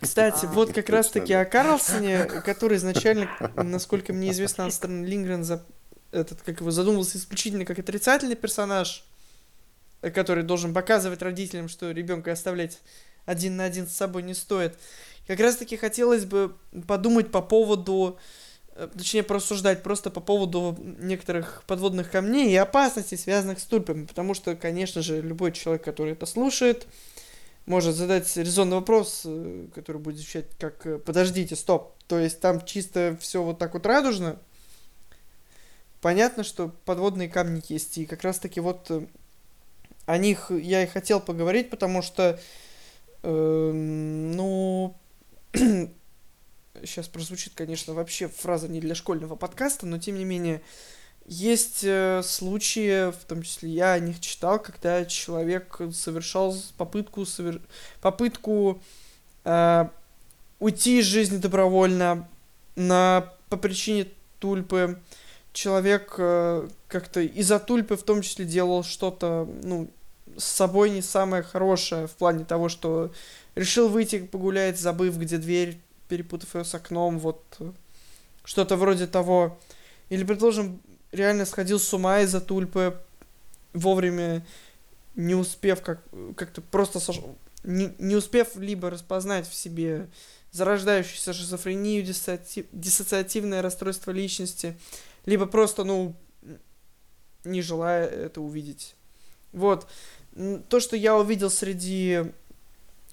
Кстати, 0.00 0.46
а, 0.46 0.48
вот 0.48 0.72
как 0.72 0.88
раз-таки 0.88 1.32
о 1.32 1.44
Карлсоне, 1.44 2.26
который 2.26 2.76
изначально, 2.76 3.28
насколько 3.56 4.12
мне 4.12 4.30
известно, 4.30 4.64
Анстерн 4.64 5.04
Лингрен 5.04 5.42
этот, 6.12 6.42
как 6.42 6.60
его 6.60 6.70
задумывался 6.70 7.18
исключительно 7.18 7.64
как 7.64 7.78
отрицательный 7.78 8.36
персонаж, 8.36 9.04
который 10.00 10.42
должен 10.42 10.74
показывать 10.74 11.22
родителям, 11.22 11.68
что 11.68 11.90
ребенка 11.90 12.32
оставлять 12.32 12.78
один 13.26 13.56
на 13.56 13.64
один 13.64 13.86
с 13.86 13.92
собой 13.92 14.22
не 14.22 14.34
стоит. 14.34 14.78
Как 15.26 15.38
раз 15.40 15.56
таки 15.56 15.76
хотелось 15.76 16.24
бы 16.24 16.56
подумать 16.86 17.30
по 17.30 17.42
поводу, 17.42 18.18
э, 18.74 18.88
точнее 18.96 19.22
порассуждать 19.22 19.82
просто 19.82 20.10
по 20.10 20.20
поводу 20.20 20.76
некоторых 20.98 21.62
подводных 21.66 22.10
камней 22.10 22.50
и 22.50 22.56
опасностей, 22.56 23.16
связанных 23.16 23.60
с 23.60 23.64
тульпами, 23.64 24.06
потому 24.06 24.34
что, 24.34 24.56
конечно 24.56 25.02
же, 25.02 25.20
любой 25.20 25.52
человек, 25.52 25.84
который 25.84 26.12
это 26.12 26.26
слушает, 26.26 26.86
может 27.66 27.94
задать 27.94 28.34
резонный 28.36 28.78
вопрос, 28.78 29.22
э, 29.24 29.68
который 29.74 29.98
будет 29.98 30.16
звучать 30.16 30.46
как 30.58 30.84
э, 30.86 30.98
«подождите, 30.98 31.54
стоп», 31.54 31.94
то 32.08 32.18
есть 32.18 32.40
там 32.40 32.64
чисто 32.64 33.16
все 33.20 33.42
вот 33.42 33.58
так 33.58 33.74
вот 33.74 33.86
радужно, 33.86 34.40
понятно, 36.00 36.44
что 36.44 36.68
подводные 36.84 37.28
камни 37.28 37.62
есть. 37.68 37.98
И 37.98 38.06
как 38.06 38.22
раз-таки 38.22 38.60
вот 38.60 38.90
э, 38.90 39.06
о 40.06 40.18
них 40.18 40.50
я 40.50 40.82
и 40.82 40.86
хотел 40.86 41.20
поговорить, 41.20 41.70
потому 41.70 42.02
что, 42.02 42.38
э, 43.22 43.72
ну, 43.72 44.96
сейчас 45.54 47.08
прозвучит, 47.08 47.54
конечно, 47.54 47.94
вообще 47.94 48.28
фраза 48.28 48.68
не 48.68 48.80
для 48.80 48.94
школьного 48.94 49.36
подкаста, 49.36 49.86
но 49.86 49.98
тем 49.98 50.16
не 50.16 50.24
менее, 50.24 50.62
есть 51.26 51.84
э, 51.84 52.22
случаи, 52.24 53.12
в 53.12 53.24
том 53.24 53.42
числе 53.42 53.70
я 53.70 53.92
о 53.92 54.00
них 54.00 54.20
читал, 54.20 54.58
когда 54.58 55.04
человек 55.04 55.80
совершал 55.92 56.56
попытку, 56.76 57.24
совер... 57.24 57.60
попытку 58.00 58.82
э, 59.44 59.88
уйти 60.58 60.98
из 60.98 61.04
жизни 61.04 61.36
добровольно 61.36 62.28
на, 62.74 63.32
по 63.48 63.56
причине 63.56 64.08
тульпы, 64.40 64.98
человек 65.52 66.14
э, 66.18 66.68
как-то 66.88 67.20
из-за 67.20 67.58
тульпы 67.58 67.96
в 67.96 68.02
том 68.02 68.22
числе 68.22 68.44
делал 68.44 68.82
что-то, 68.84 69.48
ну, 69.62 69.90
с 70.36 70.44
собой 70.44 70.90
не 70.90 71.02
самое 71.02 71.42
хорошее 71.42 72.06
в 72.06 72.12
плане 72.12 72.44
того, 72.44 72.68
что 72.68 73.12
решил 73.54 73.88
выйти 73.88 74.20
погулять, 74.20 74.78
забыв, 74.78 75.16
где 75.18 75.38
дверь, 75.38 75.78
перепутав 76.08 76.54
ее 76.54 76.64
с 76.64 76.74
окном, 76.74 77.18
вот 77.18 77.42
что-то 78.44 78.76
вроде 78.76 79.06
того. 79.06 79.58
Или, 80.08 80.24
предположим, 80.24 80.80
реально 81.12 81.44
сходил 81.46 81.78
с 81.78 81.92
ума 81.92 82.20
из-за 82.20 82.40
тульпы, 82.40 82.96
вовремя 83.72 84.44
не 85.14 85.34
успев 85.34 85.82
как, 85.82 86.02
как-то 86.36 86.60
просто 86.60 87.00
сош... 87.00 87.20
не, 87.64 87.92
не 87.98 88.16
успев 88.16 88.56
либо 88.56 88.90
распознать 88.90 89.48
в 89.48 89.54
себе 89.54 90.08
зарождающуюся 90.52 91.32
не 97.44 97.62
желая 97.62 98.06
это 98.06 98.40
увидеть. 98.40 98.96
Вот. 99.52 99.86
То, 100.68 100.80
что 100.80 100.96
я 100.96 101.16
увидел 101.16 101.50
среди 101.50 102.24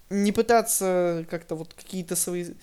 не 0.09 0.31
пытаться 0.31 1.25
как-то 1.29 1.55
вот 1.55 1.73
какие-то 1.73 2.15
свои... 2.15 2.53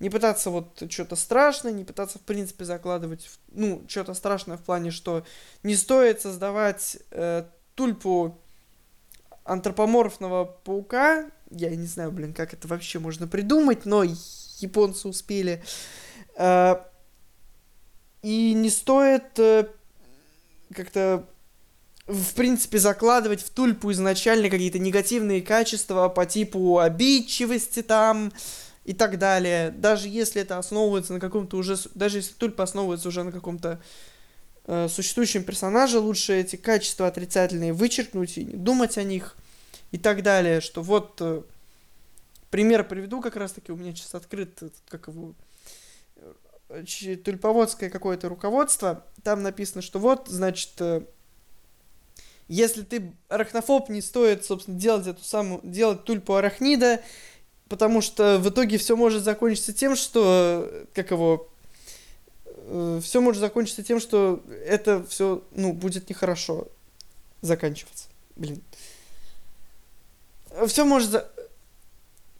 Не 0.00 0.10
пытаться 0.10 0.50
вот 0.50 0.82
что-то 0.90 1.14
страшное, 1.14 1.70
не 1.70 1.84
пытаться, 1.84 2.18
в 2.18 2.22
принципе, 2.22 2.64
закладывать, 2.64 3.30
ну, 3.52 3.84
что-то 3.86 4.14
страшное 4.14 4.56
в 4.56 4.62
плане, 4.62 4.90
что 4.90 5.24
не 5.62 5.76
стоит 5.76 6.22
создавать 6.22 6.98
э, 7.12 7.44
тульпу 7.76 8.36
антропоморфного 9.44 10.44
паука. 10.64 11.30
Я 11.52 11.74
не 11.76 11.86
знаю, 11.86 12.12
блин, 12.12 12.32
как 12.32 12.54
это 12.54 12.66
вообще 12.68 12.98
можно 12.98 13.26
придумать, 13.26 13.84
но 13.86 14.04
японцы 14.58 15.08
успели. 15.08 15.62
Э, 16.36 16.76
и 18.22 18.54
не 18.54 18.70
стоит 18.70 19.38
э, 19.38 19.68
как-то 20.74 21.26
в 22.06 22.34
принципе, 22.34 22.78
закладывать 22.78 23.42
в 23.42 23.50
тульпу 23.50 23.92
изначально 23.92 24.50
какие-то 24.50 24.78
негативные 24.78 25.40
качества 25.40 26.08
по 26.08 26.26
типу 26.26 26.78
обидчивости 26.78 27.82
там 27.82 28.32
и 28.84 28.92
так 28.92 29.18
далее. 29.18 29.70
Даже 29.70 30.08
если 30.08 30.42
это 30.42 30.58
основывается 30.58 31.12
на 31.12 31.20
каком-то 31.20 31.56
уже... 31.56 31.76
Даже 31.94 32.18
если 32.18 32.34
тульпа 32.34 32.64
основывается 32.64 33.08
уже 33.08 33.22
на 33.22 33.30
каком-то 33.30 33.80
э, 34.66 34.88
существующем 34.88 35.44
персонаже, 35.44 36.00
лучше 36.00 36.34
эти 36.34 36.56
качества 36.56 37.06
отрицательные 37.06 37.72
вычеркнуть 37.72 38.36
и 38.36 38.44
не 38.44 38.56
думать 38.56 38.98
о 38.98 39.04
них 39.04 39.36
и 39.92 39.98
так 39.98 40.22
далее. 40.22 40.60
Что 40.60 40.82
вот... 40.82 41.20
Э, 41.20 41.42
пример 42.50 42.84
приведу 42.84 43.20
как 43.20 43.36
раз-таки. 43.36 43.72
У 43.72 43.76
меня 43.76 43.94
сейчас 43.94 44.14
открыт, 44.14 44.60
как 44.88 45.08
его 45.08 45.34
тульповодское 47.24 47.90
какое-то 47.90 48.28
руководство, 48.28 49.04
там 49.22 49.42
написано, 49.42 49.82
что 49.82 49.98
вот, 49.98 50.28
значит, 50.28 50.70
э, 50.80 51.02
если 52.48 52.82
ты 52.82 53.12
арахнофоб, 53.28 53.88
не 53.88 54.00
стоит, 54.00 54.44
собственно, 54.44 54.78
делать 54.78 55.06
эту 55.06 55.22
самую, 55.22 55.60
делать 55.62 56.04
тульпу 56.04 56.34
арахнида, 56.34 57.02
потому 57.68 58.00
что 58.00 58.38
в 58.38 58.48
итоге 58.48 58.78
все 58.78 58.96
может 58.96 59.22
закончиться 59.22 59.72
тем, 59.72 59.96
что, 59.96 60.66
э, 60.70 60.84
как 60.94 61.10
его, 61.10 61.48
э, 62.46 63.00
все 63.02 63.20
может 63.20 63.40
закончиться 63.40 63.82
тем, 63.82 64.00
что 64.00 64.42
это 64.64 65.04
все, 65.04 65.44
ну, 65.52 65.72
будет 65.72 66.08
нехорошо 66.08 66.68
заканчиваться. 67.42 68.08
Блин. 68.36 68.62
Все 70.66 70.84
может... 70.84 71.26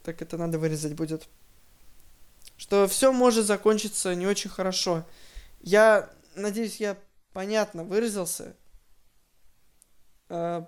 Так, 0.03 0.21
это 0.21 0.37
надо 0.37 0.59
вырезать 0.59 0.95
будет 0.95 1.29
что 2.63 2.87
все 2.87 3.13
может 3.13 3.45
закончиться 3.47 4.15
не 4.15 4.25
очень 4.25 4.49
хорошо. 4.49 5.05
Я 5.63 6.09
надеюсь, 6.37 6.77
я 6.77 6.97
понятно 7.33 7.83
выразился. 7.83 8.55
Э, 10.29 10.65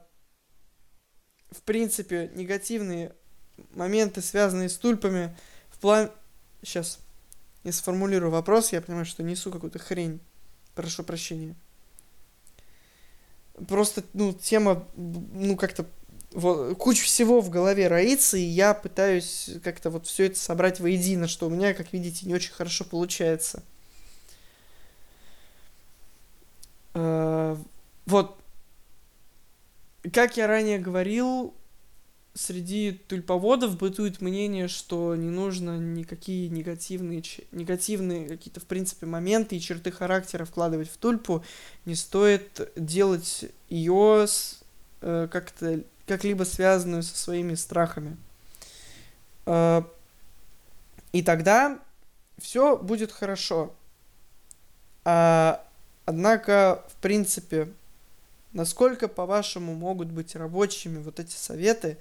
в 1.52 1.62
принципе, 1.62 2.32
негативные 2.34 3.14
моменты, 3.70 4.22
связанные 4.22 4.68
с 4.68 4.76
тульпами, 4.76 5.36
в 5.70 5.78
плане... 5.78 6.10
Сейчас 6.62 6.98
я 7.62 7.70
сформулирую 7.70 8.32
вопрос, 8.32 8.72
я 8.72 8.80
понимаю, 8.80 9.06
что 9.06 9.22
несу 9.22 9.52
какую-то 9.52 9.78
хрень. 9.78 10.18
Прошу 10.74 11.04
прощения. 11.04 11.54
Просто, 13.68 14.02
ну, 14.14 14.32
тема, 14.32 14.84
ну, 14.96 15.56
как-то 15.56 15.86
вот, 16.34 16.76
куча 16.76 17.04
всего 17.04 17.40
в 17.40 17.48
голове 17.48 17.88
роится, 17.88 18.36
и 18.36 18.42
я 18.42 18.74
пытаюсь 18.74 19.50
как-то 19.62 19.90
вот 19.90 20.06
все 20.06 20.26
это 20.26 20.38
собрать 20.38 20.80
воедино, 20.80 21.28
что 21.28 21.46
у 21.46 21.50
меня, 21.50 21.74
как 21.74 21.92
видите, 21.92 22.26
не 22.26 22.34
очень 22.34 22.52
хорошо 22.52 22.84
получается. 22.84 23.62
Uh, 26.92 27.58
вот, 28.06 28.36
как 30.12 30.36
я 30.36 30.46
ранее 30.46 30.78
говорил, 30.78 31.54
среди 32.34 32.92
тульповодов 32.92 33.78
бытует 33.78 34.20
мнение, 34.20 34.68
что 34.68 35.14
не 35.14 35.30
нужно 35.30 35.78
никакие 35.78 36.48
негативные, 36.48 37.22
негативные 37.52 38.28
какие-то, 38.28 38.60
в 38.60 38.64
принципе, 38.64 39.06
моменты 39.06 39.56
и 39.56 39.60
черты 39.60 39.92
характера 39.92 40.44
вкладывать 40.44 40.90
в 40.90 40.96
тульпу. 40.96 41.44
Не 41.84 41.94
стоит 41.94 42.72
делать 42.76 43.46
ее 43.68 44.26
э, 45.00 45.28
как-то 45.30 45.84
как-либо 46.06 46.44
связанную 46.44 47.02
со 47.02 47.16
своими 47.16 47.54
страхами. 47.54 48.16
А, 49.46 49.88
и 51.12 51.22
тогда 51.22 51.78
все 52.38 52.76
будет 52.76 53.12
хорошо. 53.12 53.74
А, 55.04 55.64
однако, 56.04 56.84
в 56.88 56.94
принципе, 56.96 57.68
насколько, 58.52 59.08
по-вашему, 59.08 59.74
могут 59.74 60.08
быть 60.08 60.34
рабочими 60.34 60.98
вот 60.98 61.20
эти 61.20 61.36
советы? 61.36 61.98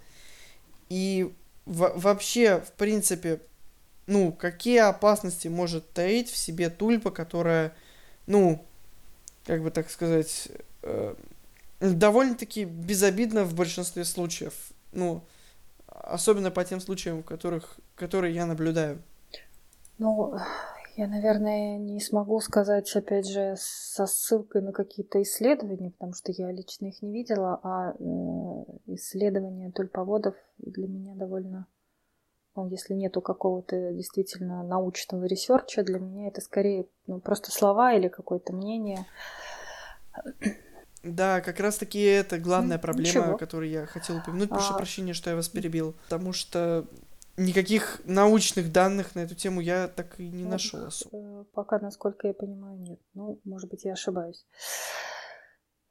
И 0.90 1.34
вообще, 1.66 2.60
в 2.60 2.72
принципе, 2.74 3.40
ну, 4.06 4.32
какие 4.32 4.80
опасности 4.80 5.48
может 5.48 5.90
таить 5.92 6.30
в 6.30 6.38
себе 6.38 6.70
тульпа, 6.70 7.12
которая, 7.12 7.74
ну, 8.28 8.66
как 9.46 9.64
бы 9.64 9.72
так 9.72 9.90
сказать, 9.90 10.50
э, 10.82 11.16
довольно-таки 11.92 12.66
безобидно 12.66 13.44
в 13.44 13.54
большинстве 13.54 14.06
случаев. 14.06 14.54
Ну, 14.92 15.24
особенно 15.88 16.52
по 16.52 16.64
тем 16.64 16.80
случаям, 16.80 17.22
в 17.22 17.26
которых, 17.26 17.78
которые 17.96 18.34
я 18.34 18.46
наблюдаю. 18.46 19.02
Ну, 19.98 20.36
я, 20.96 21.08
наверное, 21.08 21.78
не 21.78 22.00
смогу 22.00 22.40
сказать, 22.40 22.96
опять 22.96 23.28
же, 23.28 23.56
со 23.58 24.06
ссылкой 24.06 24.62
на 24.62 24.72
какие-то 24.72 25.22
исследования, 25.24 25.92
потому 25.92 26.14
что 26.14 26.32
я 26.32 26.52
лично 26.52 26.88
их 26.88 27.02
не 27.02 27.12
видела, 27.12 27.60
а 27.64 27.94
э, 27.94 28.94
исследования 28.94 29.72
тульповодов 29.72 30.36
для 30.60 30.88
меня 30.88 31.16
довольно, 31.16 31.66
ну, 32.56 32.70
если 32.70 32.94
нету 32.94 33.22
какого-то 33.22 33.92
действительно 33.92 34.62
научного 34.64 35.26
research 35.26 35.72
а, 35.72 35.84
для 35.84 36.00
меня 36.00 36.28
это 36.28 36.42
скорее 36.42 36.86
ну, 37.08 37.20
просто 37.20 37.52
слова 37.52 37.94
или 37.94 38.08
какое-то 38.08 38.54
мнение. 38.54 39.06
Да, 41.04 41.42
как 41.42 41.60
раз 41.60 41.78
таки 41.78 42.02
это 42.02 42.40
главная 42.40 42.78
проблема, 42.78 43.08
Ничего. 43.08 43.38
которую 43.38 43.70
я 43.70 43.86
хотел 43.86 44.18
упомянуть. 44.18 44.50
Прошу 44.50 44.74
а... 44.74 44.78
прощения, 44.78 45.14
что 45.14 45.30
я 45.30 45.36
вас 45.36 45.50
перебил. 45.50 45.96
Потому 46.04 46.32
что 46.32 46.86
никаких 47.36 48.00
научных 48.06 48.72
данных 48.72 49.16
на 49.16 49.22
эту 49.22 49.36
тему 49.36 49.60
я 49.60 49.90
так 49.90 50.20
и 50.20 50.30
не 50.30 50.44
ну, 50.44 50.52
нашел 50.52 50.86
особо. 50.86 51.18
Э, 51.18 51.44
пока, 51.54 51.80
насколько 51.80 52.28
я 52.28 52.34
понимаю, 52.34 52.78
нет. 52.80 53.00
Ну, 53.14 53.40
может 53.44 53.70
быть, 53.70 53.84
я 53.84 53.94
ошибаюсь. 53.94 54.46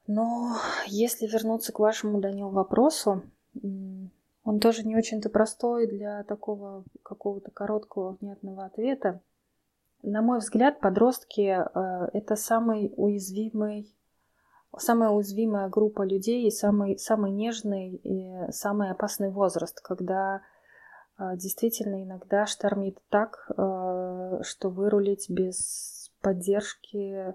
Но 0.07 0.57
если 0.87 1.27
вернуться 1.27 1.73
к 1.73 1.79
вашему, 1.79 2.21
Данил, 2.21 2.49
вопросу, 2.49 3.23
он 3.63 4.61
тоже 4.61 4.83
не 4.83 4.97
очень-то 4.97 5.29
простой 5.29 5.87
для 5.87 6.25
такого 6.25 6.85
какого-то 7.03 7.51
короткого 7.51 8.17
внятного 8.21 8.65
ответа. 8.65 9.21
На 10.03 10.23
мой 10.23 10.39
взгляд, 10.39 10.81
подростки 10.81 11.43
э, 11.43 12.09
это 12.13 12.35
самый 12.35 12.93
уязвимый 12.97 13.95
самая 14.79 15.11
уязвимая 15.11 15.69
группа 15.69 16.03
людей 16.03 16.47
и 16.47 16.51
самый, 16.51 16.99
самый 16.99 17.31
нежный 17.31 17.95
и 17.95 18.51
самый 18.53 18.91
опасный 18.91 19.31
возраст, 19.31 19.81
когда 19.81 20.43
а, 21.17 21.37
действительно 21.37 22.03
иногда 22.03 22.47
штормит 22.47 22.99
так, 23.09 23.51
а, 23.57 24.43
что 24.43 24.71
вырулить 24.71 25.29
без 25.29 26.11
поддержки 26.21 27.35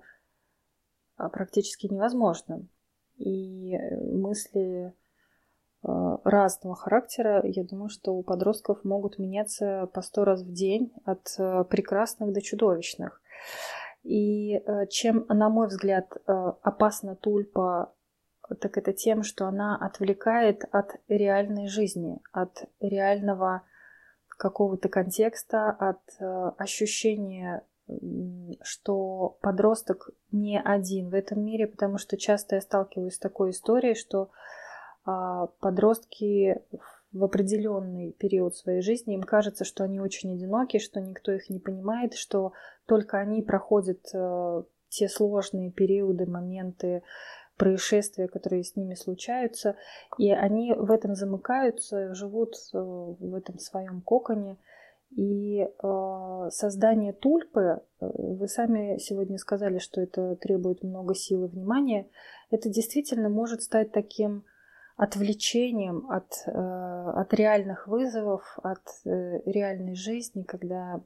а, 1.18 1.30
практически 1.30 1.88
невозможно. 1.88 2.66
И 3.18 3.78
мысли 4.02 4.94
разного 5.84 6.76
характера, 6.76 7.42
я 7.46 7.64
думаю, 7.64 7.90
что 7.90 8.14
у 8.14 8.22
подростков 8.22 8.84
могут 8.84 9.20
меняться 9.20 9.88
по 9.94 10.02
сто 10.02 10.26
раз 10.26 10.42
в 10.42 10.52
день 10.52 10.92
от 11.06 11.24
прекрасных 11.70 12.34
до 12.34 12.42
чудовищных. 12.42 13.22
И 14.08 14.56
э, 14.56 14.88
чем, 14.88 15.26
на 15.28 15.50
мой 15.50 15.68
взгляд, 15.68 16.08
э, 16.16 16.52
опасна 16.62 17.18
тульпа, 17.18 17.94
так 18.62 18.78
это 18.78 18.94
тем, 18.94 19.24
что 19.24 19.48
она 19.48 19.76
отвлекает 19.76 20.64
от 20.72 20.96
реальной 21.10 21.68
жизни, 21.68 22.22
от 22.32 22.70
реального 22.80 23.64
какого-то 24.30 24.88
контекста, 24.88 25.72
от 25.72 26.00
э, 26.22 26.52
ощущения, 26.58 27.64
что 28.62 29.38
подросток 29.42 30.12
не 30.32 30.58
один 30.58 31.10
в 31.10 31.14
этом 31.14 31.44
мире, 31.44 31.68
потому 31.68 31.98
что 31.98 32.16
часто 32.16 32.56
я 32.56 32.62
сталкиваюсь 32.62 33.16
с 33.16 33.20
такой 33.20 33.50
историей, 33.50 33.96
что 33.96 34.30
а, 35.04 35.48
подростки 35.60 36.62
в 36.72 36.97
определенный 37.24 38.12
период 38.12 38.56
своей 38.56 38.82
жизни 38.82 39.16
им 39.16 39.24
кажется, 39.24 39.66
что 39.66 39.84
они 39.84 40.00
очень 40.00 40.34
одиноки, 40.34 40.80
что 40.80 41.00
никто 41.00 41.32
их 41.32 41.50
не 41.50 41.60
понимает, 41.60 42.14
что 42.14 42.54
только 42.86 43.18
они 43.18 43.42
проходят 43.42 44.00
э, 44.14 44.64
те 44.90 45.08
сложные 45.10 45.72
периоды, 45.72 46.26
моменты, 46.26 47.04
происшествия, 47.58 48.28
которые 48.28 48.64
с 48.64 48.76
ними 48.76 48.94
случаются, 48.94 49.76
и 50.18 50.32
они 50.32 50.74
в 50.74 50.92
этом 50.92 51.16
замыкаются, 51.16 52.14
живут 52.14 52.56
э, 52.74 52.78
в 52.78 53.36
этом 53.36 53.58
своем 53.60 54.02
коконе. 54.02 54.58
И 55.16 55.62
э, 55.62 56.50
создание 56.52 57.14
тульпы, 57.14 57.62
э, 57.62 57.80
вы 58.00 58.48
сами 58.48 58.98
сегодня 59.00 59.38
сказали, 59.38 59.80
что 59.80 60.02
это 60.02 60.36
требует 60.36 60.84
много 60.84 61.16
сил 61.16 61.46
и 61.46 61.50
внимания, 61.50 62.08
это 62.52 62.70
действительно 62.70 63.30
может 63.30 63.64
стать 63.64 63.92
таким 63.92 64.44
отвлечением 64.98 66.10
от, 66.10 66.44
э, 66.48 66.52
от 66.52 67.34
реальных 67.34 67.88
вызовов, 67.88 68.58
от 68.64 68.82
э, 69.06 69.42
реальной 69.46 69.96
жизни, 69.96 70.42
когда 70.42 71.02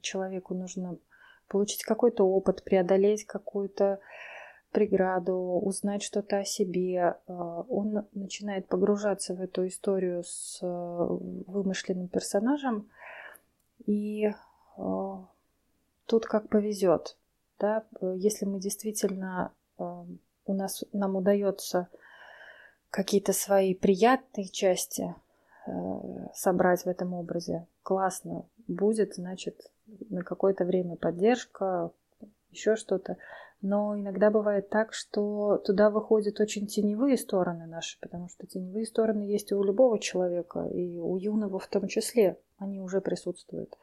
человеку 0.00 0.54
нужно 0.54 0.96
получить 1.48 1.84
какой-то 1.84 2.26
опыт, 2.26 2.64
преодолеть 2.64 3.26
какую-то 3.26 4.00
преграду, 4.72 5.34
узнать 5.34 6.02
что-то 6.02 6.38
о 6.38 6.44
себе. 6.44 7.16
Э, 7.28 7.62
он 7.68 8.06
начинает 8.14 8.68
погружаться 8.68 9.34
в 9.34 9.40
эту 9.42 9.66
историю 9.66 10.24
с 10.24 10.60
вымышленным 10.62 12.08
персонажем, 12.08 12.88
и 13.84 14.32
тут 16.06 16.26
как 16.26 16.48
повезет. 16.48 17.18
Да? 17.58 17.84
Если 18.00 18.46
мы 18.46 18.60
действительно 18.60 19.52
у 19.76 20.52
нас 20.52 20.84
нам 20.92 21.16
удается 21.16 21.88
какие-то 22.94 23.32
свои 23.32 23.74
приятные 23.74 24.48
части 24.48 25.16
э, 25.66 25.70
собрать 26.32 26.84
в 26.84 26.86
этом 26.86 27.12
образе. 27.12 27.66
Классно 27.82 28.46
будет, 28.68 29.16
значит, 29.16 29.68
на 30.10 30.22
какое-то 30.22 30.64
время 30.64 30.94
поддержка, 30.94 31.90
еще 32.50 32.76
что-то. 32.76 33.16
Но 33.62 33.98
иногда 33.98 34.30
бывает 34.30 34.68
так, 34.68 34.92
что 34.92 35.58
туда 35.58 35.90
выходят 35.90 36.38
очень 36.38 36.68
теневые 36.68 37.16
стороны 37.16 37.66
наши, 37.66 37.98
потому 37.98 38.28
что 38.28 38.46
теневые 38.46 38.86
стороны 38.86 39.22
есть 39.22 39.50
у 39.50 39.60
любого 39.64 39.98
человека, 39.98 40.64
и 40.72 41.00
у 41.00 41.16
юного 41.16 41.58
в 41.58 41.66
том 41.66 41.88
числе. 41.88 42.38
Они 42.58 42.80
уже 42.80 43.00
присутствуют. 43.00 43.76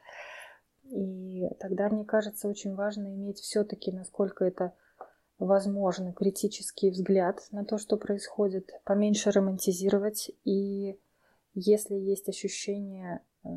И 0.84 1.50
тогда, 1.60 1.90
мне 1.90 2.06
кажется, 2.06 2.48
очень 2.48 2.74
важно 2.74 3.14
иметь 3.14 3.40
все-таки, 3.40 3.92
насколько 3.92 4.46
это 4.46 4.72
возможно, 5.46 6.12
критический 6.12 6.90
взгляд 6.90 7.40
на 7.50 7.64
то, 7.64 7.78
что 7.78 7.96
происходит, 7.96 8.70
поменьше 8.84 9.30
романтизировать 9.30 10.30
и 10.44 10.98
если 11.54 11.94
есть 11.94 12.28
ощущение 12.28 13.20
э, 13.44 13.48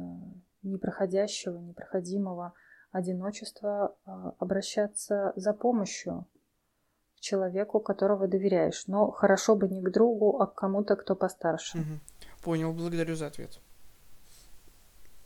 непроходящего, 0.63 1.57
непроходимого 1.57 2.53
одиночества, 2.91 3.95
э, 4.05 4.11
обращаться 4.39 5.31
за 5.35 5.53
помощью 5.53 6.25
к 7.17 7.21
человеку, 7.21 7.79
которого 7.79 8.27
доверяешь. 8.27 8.87
Но 8.87 9.11
хорошо 9.11 9.55
бы 9.55 9.69
не 9.69 9.81
к 9.81 9.91
другу, 9.91 10.41
а 10.41 10.47
к 10.47 10.55
кому-то, 10.55 10.95
кто 10.95 11.15
постарше. 11.15 11.77
Угу. 11.77 11.99
Понял, 12.43 12.73
благодарю 12.73 13.15
за 13.15 13.27
ответ. 13.27 13.59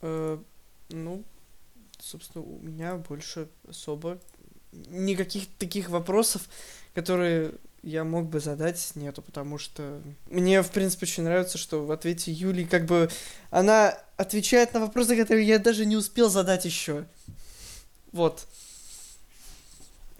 Э, 0.02 0.38
ну, 0.90 1.24
собственно, 2.00 2.44
у 2.44 2.60
меня 2.60 2.98
больше 2.98 3.50
особо 3.68 4.20
никаких 4.72 5.48
таких 5.58 5.90
вопросов, 5.90 6.44
которые 6.94 7.54
я 7.82 8.04
мог 8.04 8.28
бы 8.28 8.40
задать, 8.40 8.92
нету, 8.96 9.22
потому 9.22 9.58
что 9.58 10.02
мне, 10.30 10.62
в 10.62 10.72
принципе, 10.72 11.06
очень 11.06 11.24
нравится, 11.24 11.58
что 11.58 11.86
в 11.86 11.92
ответе 11.92 12.32
Юли 12.32 12.66
как 12.66 12.86
бы 12.86 13.10
она 13.52 13.98
отвечает 14.18 14.74
на 14.74 14.82
вопросы, 14.82 15.16
которые 15.16 15.48
я 15.48 15.60
даже 15.60 15.86
не 15.86 15.96
успел 15.96 16.30
задать 16.30 16.66
еще. 16.66 17.06
Вот. 18.12 18.48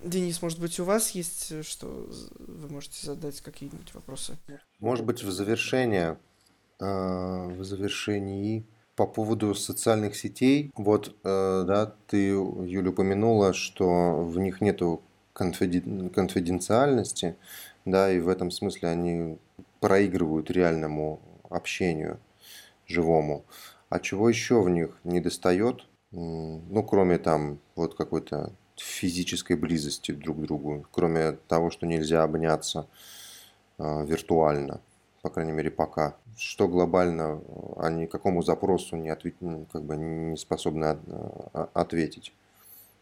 Денис, 0.04 0.42
может 0.42 0.60
быть, 0.60 0.80
у 0.80 0.86
вас 0.86 1.12
есть 1.12 1.66
что 1.66 2.10
вы 2.40 2.70
можете 2.70 3.06
задать 3.06 3.42
какие-нибудь 3.42 3.94
вопросы? 3.94 4.38
Может 4.80 5.06
быть, 5.06 5.24
в 5.24 5.32
завершение, 5.32 6.18
э, 6.80 6.86
в 6.86 7.64
завершении 7.66 8.66
по 9.00 9.08
поводу 9.08 9.56
социальных 9.56 10.14
сетей, 10.14 10.74
вот, 10.76 11.16
э, 11.24 11.64
да, 11.66 11.94
ты, 12.08 12.18
Юля, 12.18 12.90
упомянула, 12.90 13.54
что 13.54 14.26
в 14.26 14.38
них 14.40 14.60
нету 14.60 15.02
конфиден... 15.32 16.10
конфиденциальности, 16.10 17.38
да, 17.86 18.12
и 18.12 18.20
в 18.20 18.28
этом 18.28 18.52
смысле 18.52 18.90
они 18.90 19.38
проигрывают 19.80 20.52
реальному 20.52 21.22
общению 21.50 22.20
живому. 22.88 23.46
А 23.88 24.02
чего 24.02 24.28
еще 24.28 24.62
в 24.62 24.70
них 24.70 25.00
не 25.06 25.22
достает? 25.22 25.86
Ну, 26.12 26.84
кроме 26.84 27.20
там 27.20 27.60
вот 27.78 27.96
какой-то 27.96 28.52
физической 28.76 29.56
близости 29.56 30.12
друг 30.12 30.40
к 30.40 30.42
другу, 30.42 30.86
кроме 30.92 31.38
того, 31.48 31.70
что 31.70 31.88
нельзя 31.88 32.24
обняться 32.24 32.86
э, 33.78 34.06
виртуально 34.06 34.82
по 35.22 35.30
крайней 35.30 35.52
мере, 35.52 35.72
пока. 35.72 36.16
Что 36.38 36.68
глобально 36.68 37.42
они 37.78 38.08
какому 38.08 38.42
запросу 38.42 38.96
не, 38.96 39.10
ответ... 39.10 39.36
как 39.72 39.84
бы 39.84 39.98
не 39.98 40.38
способны 40.38 40.86
а, 40.86 41.70
ответить? 41.74 42.34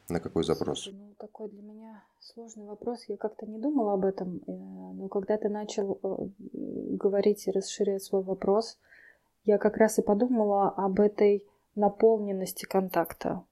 На 0.09 0.19
какой 0.19 0.43
запрос? 0.43 0.83
Слушай, 0.83 0.97
ну, 0.97 1.13
такой 1.17 1.49
для 1.49 1.61
меня 1.61 2.03
сложный 2.19 2.65
вопрос. 2.65 3.03
Я 3.07 3.17
как-то 3.17 3.45
не 3.45 3.59
думала 3.59 3.93
об 3.93 4.05
этом. 4.05 4.37
Э, 4.47 4.51
но 4.51 5.09
когда 5.09 5.37
ты 5.37 5.49
начал 5.49 5.99
э, 6.01 6.15
говорить 6.53 7.45
и 7.47 7.51
расширять 7.51 8.03
свой 8.03 8.23
вопрос, 8.23 8.77
я 9.43 9.57
как 9.57 9.75
раз 9.77 9.99
и 9.99 10.01
подумала 10.01 10.69
об 10.69 11.01
этой 11.01 11.43
наполненности 11.75 12.65
контакта, 12.65 13.43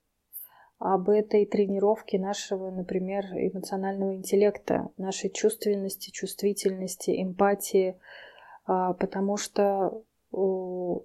об 0.80 1.09
этой 1.09 1.45
тренировке 1.45 2.20
нашего, 2.20 2.72
например, 2.72 3.26
эмоционального 3.34 4.16
интеллекта, 4.16 4.89
нашей 4.97 5.30
чувственности, 5.30 6.09
чувствительности, 6.09 7.22
эмпатии, 7.22 7.91
а, 7.91 8.24
потому 8.66 9.38
что 9.38 10.03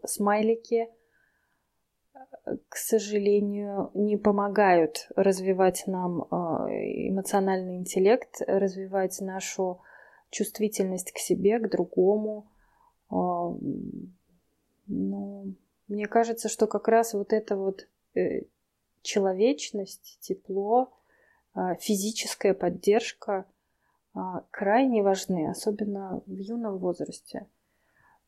смайлики, 0.05 0.89
к 2.69 2.77
сожалению, 2.77 3.91
не 3.95 4.17
помогают 4.17 5.09
развивать 5.15 5.85
нам 5.87 6.27
а, 6.31 6.67
эмоциональный 6.69 7.77
интеллект, 7.77 8.41
развивать 8.47 9.21
нашу 9.21 9.81
чувствительность 10.31 11.13
к 11.13 11.19
себе, 11.19 11.59
к 11.59 11.71
другому. 11.71 12.51
А, 13.11 13.55
но 14.87 15.45
мне 15.89 16.07
кажется, 16.07 16.49
что 16.49 16.67
как 16.67 16.89
раз 16.89 17.15
вот 17.15 17.33
эта 17.33 17.57
вот 17.57 17.87
э, 18.15 18.43
человечность, 19.03 20.19
тепло, 20.21 20.93
физическая 21.79 22.55
поддержка– 22.55 23.45
а, 23.55 23.60
крайне 24.51 25.03
важны, 25.03 25.51
особенно 25.51 26.23
в 26.27 26.37
юном 26.37 26.79
возрасте. 26.79 27.47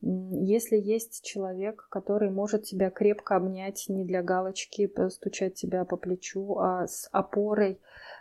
Если 0.01 0.75
есть 0.75 1.23
человек, 1.23 1.87
который 1.89 2.29
может 2.29 2.63
тебя 2.63 2.89
крепко 2.89 3.37
обнять 3.37 3.85
не 3.87 4.03
для 4.03 4.21
галочки, 4.21 4.87
постучать 4.87 5.53
тебя 5.53 5.85
по 5.85 5.95
плечу, 5.95 6.57
а 6.57 6.87
с 6.87 7.07
опорой 7.13 7.79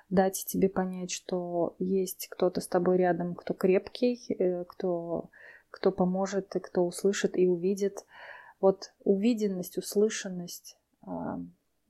дать 0.09 0.45
тебе 0.47 0.69
понять, 0.69 1.11
что 1.11 1.75
есть 1.81 2.29
кто-то 2.31 2.61
с 2.61 2.69
тобой 2.69 2.99
рядом, 2.99 3.35
кто 3.35 3.53
крепкий, 3.53 4.21
э, 4.33 4.65
кто, 4.65 5.31
кто 5.71 5.91
поможет, 5.91 6.55
и 6.55 6.61
кто 6.61 6.87
услышит 6.87 7.37
и 7.37 7.49
увидит. 7.49 8.05
Вот 8.61 8.93
увиденность, 9.03 9.77
услышанность, 9.77 10.79
а, 11.05 11.41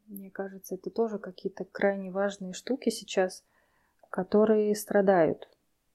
мне 0.07 0.31
кажется, 0.31 0.77
это 0.77 0.89
тоже 0.89 1.18
какие-то 1.18 1.66
крайне 1.66 2.11
важные 2.11 2.55
штуки 2.55 2.89
сейчас, 2.89 3.45
которые 4.09 4.75
страдают 4.75 5.51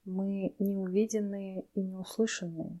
мы 0.08 0.54
не 0.58 0.76
увиденные 0.76 1.64
и 1.74 1.80
не 1.80 1.96
услышанные. 1.96 2.78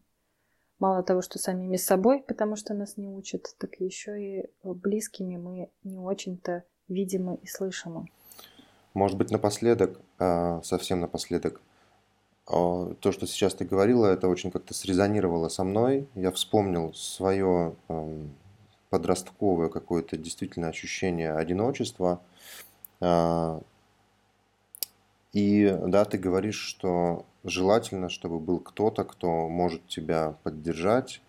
Мало 0.78 1.02
того, 1.02 1.22
что 1.22 1.38
самими 1.38 1.76
собой, 1.76 2.22
потому 2.26 2.56
что 2.56 2.72
нас 2.72 2.96
не 2.96 3.08
учат, 3.08 3.54
так 3.58 3.80
еще 3.80 4.22
и 4.22 4.50
близкими 4.62 5.36
мы 5.36 5.70
не 5.82 5.98
очень-то 5.98 6.64
видимы 6.88 7.36
и 7.42 7.46
слышимы. 7.46 8.06
Может 8.94 9.18
быть, 9.18 9.30
напоследок, 9.30 10.00
а, 10.18 10.62
совсем 10.62 11.00
напоследок, 11.00 11.60
а, 12.46 12.94
то, 12.94 13.12
что 13.12 13.26
сейчас 13.26 13.54
ты 13.54 13.64
говорила, 13.64 14.06
это 14.06 14.28
очень 14.28 14.50
как-то 14.50 14.72
срезонировало 14.72 15.48
со 15.48 15.64
мной. 15.64 16.08
Я 16.14 16.30
вспомнил 16.32 16.94
свое 16.94 17.74
подростковое 18.90 19.68
какое-то 19.68 20.16
действительно 20.16 20.68
ощущение 20.68 21.34
одиночества. 21.34 22.22
И 25.38 25.72
да, 25.86 26.04
ты 26.04 26.18
говоришь, 26.18 26.58
что 26.58 27.24
желательно, 27.44 28.08
чтобы 28.08 28.40
был 28.40 28.58
кто-то, 28.58 29.04
кто 29.04 29.48
может 29.48 29.86
тебя 29.86 30.34
поддержать, 30.42 31.22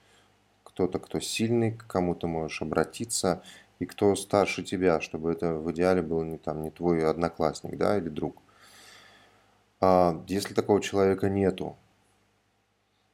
кто-то, 0.64 0.98
кто 0.98 1.20
сильный, 1.20 1.74
к 1.74 1.86
кому 1.86 2.16
ты 2.16 2.26
можешь 2.26 2.64
обратиться, 2.64 3.44
и 3.78 3.86
кто 3.86 4.16
старше 4.16 4.64
тебя, 4.64 5.00
чтобы 5.00 5.32
это 5.32 5.54
в 5.54 5.72
идеале 5.74 6.02
был 6.02 6.24
не, 6.24 6.40
там, 6.40 6.64
не 6.64 6.72
твой 6.72 7.08
одноклассник 7.08 7.78
да, 7.78 8.00
или 8.00 8.10
друг. 8.10 8.42
А 9.80 10.20
если 10.28 10.56
такого 10.56 10.82
человека 10.82 11.30
нету, 11.30 11.78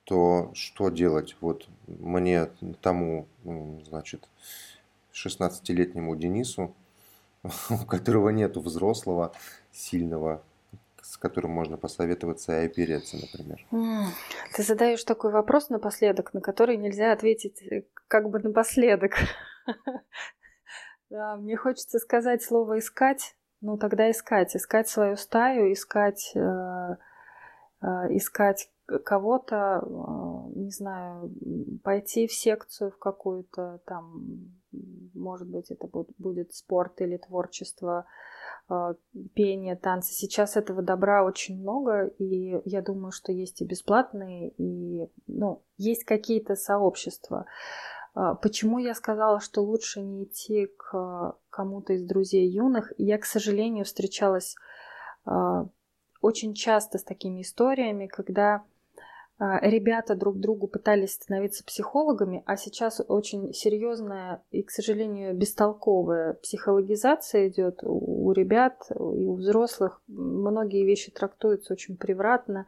то 0.06 0.52
что 0.54 0.89
делать? 0.89 1.36
Вот 1.41 1.68
мне 1.88 2.46
тому, 2.82 3.28
значит, 3.43 4.30
16-летнему 5.12 6.16
Денису, 6.16 6.74
у 7.70 7.86
которого 7.86 8.30
нету 8.30 8.62
взрослого, 8.62 9.34
сильного, 9.74 10.41
с 11.16 11.18
которым 11.18 11.51
можно 11.51 11.78
посоветоваться 11.78 12.61
и 12.61 12.66
опереться, 12.66 13.16
например. 13.16 13.66
Ты 14.53 14.63
задаешь 14.63 15.03
такой 15.05 15.32
вопрос 15.32 15.70
напоследок, 15.70 16.34
на 16.34 16.41
который 16.41 16.76
нельзя 16.76 17.13
ответить 17.13 17.61
э, 17.63 17.86
как 18.07 18.30
бы 18.30 18.39
напоследок. 18.39 19.13
Да, 21.11 21.36
мне 21.36 21.55
хочется 21.55 21.99
сказать 21.99 22.41
слово 22.43 22.80
искать. 22.80 23.36
Ну 23.61 23.78
тогда 23.78 24.09
искать, 24.09 24.55
искать 24.55 24.89
свою 24.89 25.16
стаю, 25.16 25.72
искать, 25.72 26.32
э, 26.36 26.39
э, 26.39 27.86
искать 28.09 28.70
кого-то, 29.05 29.82
не 30.66 30.72
знаю, 30.72 31.32
пойти 31.84 32.28
в 32.28 32.34
секцию 32.34 32.91
в 32.91 32.97
какую-то, 32.97 33.80
там, 33.86 34.53
может 35.13 35.47
быть, 35.47 35.72
это 35.72 35.88
будет, 35.88 36.09
будет 36.18 36.53
спорт 36.53 37.01
или 37.01 37.18
творчество, 37.18 38.05
э, 38.70 38.95
пение, 39.34 39.76
танцы. 39.76 40.13
Сейчас 40.13 40.57
этого 40.57 40.82
добра 40.82 41.24
очень 41.24 41.61
много, 41.61 42.07
и 42.18 42.61
я 42.66 42.82
думаю, 42.82 43.11
что 43.11 43.32
есть 43.32 43.61
и 43.61 43.66
бесплатные, 43.66 44.49
и, 44.57 45.07
ну, 45.28 45.61
есть 45.78 46.03
какие-то 46.03 46.55
сообщества. 46.55 47.45
Э, 48.16 48.34
почему 48.41 48.80
я 48.80 48.95
сказала, 48.95 49.39
что 49.39 49.61
лучше 49.61 50.01
не 50.01 50.24
идти 50.26 50.68
к 50.78 51.38
кому-то 51.49 51.93
из 51.93 52.03
друзей 52.03 52.49
юных? 52.49 52.91
Я, 52.97 53.18
к 53.18 53.26
сожалению, 53.26 53.86
встречалась 53.86 54.55
очень 56.22 56.53
часто 56.53 56.97
с 56.97 57.03
такими 57.03 57.41
историями, 57.41 58.07
когда 58.07 58.55
а, 58.55 58.63
ребята 59.39 60.15
друг 60.15 60.39
другу 60.39 60.67
пытались 60.67 61.13
становиться 61.13 61.63
психологами, 61.65 62.43
а 62.45 62.55
сейчас 62.55 63.01
очень 63.05 63.53
серьезная 63.53 64.41
и, 64.51 64.63
к 64.63 64.71
сожалению, 64.71 65.36
бестолковая 65.36 66.36
психологизация 66.36 67.49
идет 67.49 67.79
у 67.83 68.31
ребят 68.31 68.88
и 68.91 68.93
у 68.97 69.36
взрослых. 69.36 70.01
Многие 70.07 70.86
вещи 70.86 71.11
трактуются 71.11 71.73
очень 71.73 71.97
превратно, 71.97 72.65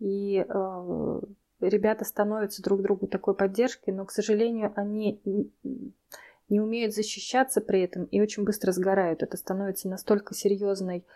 и 0.00 0.44
э, 0.46 1.20
ребята 1.60 2.04
становятся 2.04 2.62
друг 2.62 2.82
другу 2.82 3.06
такой 3.06 3.34
поддержкой, 3.34 3.94
но, 3.94 4.04
к 4.04 4.10
сожалению, 4.10 4.72
они 4.76 5.20
не 6.48 6.60
умеют 6.60 6.94
защищаться 6.94 7.62
при 7.62 7.80
этом 7.80 8.04
и 8.04 8.20
очень 8.20 8.44
быстро 8.44 8.72
сгорают. 8.72 9.22
Это 9.22 9.38
становится 9.38 9.88
настолько 9.88 10.34
серьезной 10.34 11.06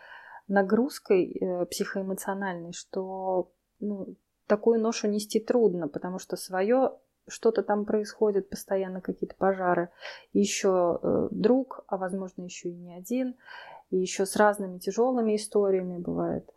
нагрузкой 0.49 1.33
э, 1.33 1.67
психоэмоциональной, 1.67 2.73
что 2.73 3.51
ну, 3.81 4.17
такую 4.47 4.81
ношу 4.81 5.09
нести 5.09 5.41
трудно, 5.41 5.89
потому 5.89 6.19
что 6.19 6.37
свое 6.37 6.93
что-то 7.29 7.63
там 7.63 7.85
происходит, 7.85 8.49
постоянно 8.49 9.01
какие-то 9.01 9.35
пожары. 9.37 9.91
Еще 10.33 11.01
э, 11.03 11.29
друг, 11.31 11.85
а 11.89 11.97
возможно 11.97 12.43
еще 12.43 12.69
и 12.69 12.77
не 12.77 12.95
один, 12.95 13.35
и 13.91 13.97
еще 13.97 14.27
с 14.27 14.37
разными 14.37 14.79
тяжелыми 14.79 15.37
историями 15.37 15.99
бывает. 15.99 16.49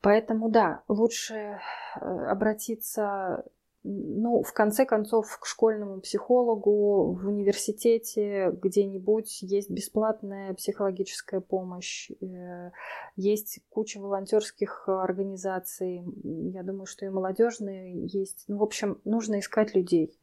Поэтому 0.00 0.48
да, 0.48 0.82
лучше 0.88 1.34
э, 1.34 2.00
обратиться 2.00 3.44
ну, 3.88 4.42
в 4.42 4.52
конце 4.52 4.84
концов, 4.84 5.38
к 5.38 5.46
школьному 5.46 6.00
психологу 6.00 7.12
в 7.12 7.28
университете 7.28 8.50
где-нибудь 8.50 9.42
есть 9.42 9.70
бесплатная 9.70 10.54
психологическая 10.54 11.40
помощь, 11.40 12.10
э, 12.20 12.72
есть 13.14 13.60
куча 13.68 14.00
волонтерских 14.00 14.88
организаций, 14.88 16.02
я 16.24 16.64
думаю, 16.64 16.86
что 16.86 17.06
и 17.06 17.10
молодежные 17.10 18.06
есть. 18.06 18.44
Ну, 18.48 18.58
в 18.58 18.64
общем, 18.64 19.00
нужно 19.04 19.38
искать 19.38 19.76
людей, 19.76 20.18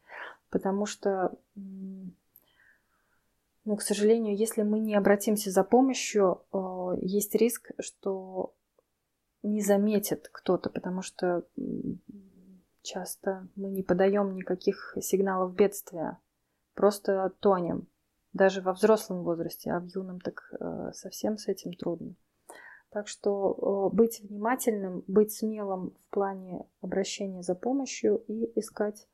потому 0.49 0.85
что, 0.85 1.31
ну, 1.55 2.11
к 3.77 3.81
сожалению, 3.81 4.35
если 4.35 4.63
мы 4.63 4.79
не 4.79 4.95
обратимся 4.95 5.51
за 5.51 5.63
помощью, 5.63 6.41
э, 6.51 6.97
есть 7.01 7.33
риск, 7.35 7.71
что 7.79 8.53
не 9.41 9.61
заметит 9.61 10.27
кто-то, 10.33 10.69
потому 10.69 11.01
что 11.01 11.45
Часто 12.83 13.47
мы 13.55 13.69
не 13.69 13.81
подаем 13.81 14.35
никаких 14.35 14.97
сигналов 15.01 15.55
бедствия, 15.55 16.19
просто 16.75 17.31
тонем, 17.39 17.87
даже 18.33 18.61
во 18.61 18.73
взрослом 18.73 19.23
возрасте, 19.23 19.71
а 19.71 19.79
в 19.79 19.85
юном 19.85 20.19
так 20.19 20.53
э, 20.59 20.91
совсем 20.93 21.37
с 21.37 21.47
этим 21.47 21.73
трудно. 21.73 22.15
Так 22.89 23.07
что 23.07 23.89
э, 23.91 23.95
быть 23.95 24.19
внимательным, 24.19 25.03
быть 25.07 25.31
смелым 25.31 25.91
в 25.91 26.09
плане 26.09 26.65
обращения 26.81 27.41
за 27.41 27.55
помощью 27.55 28.17
и 28.27 28.51
искать 28.59 29.07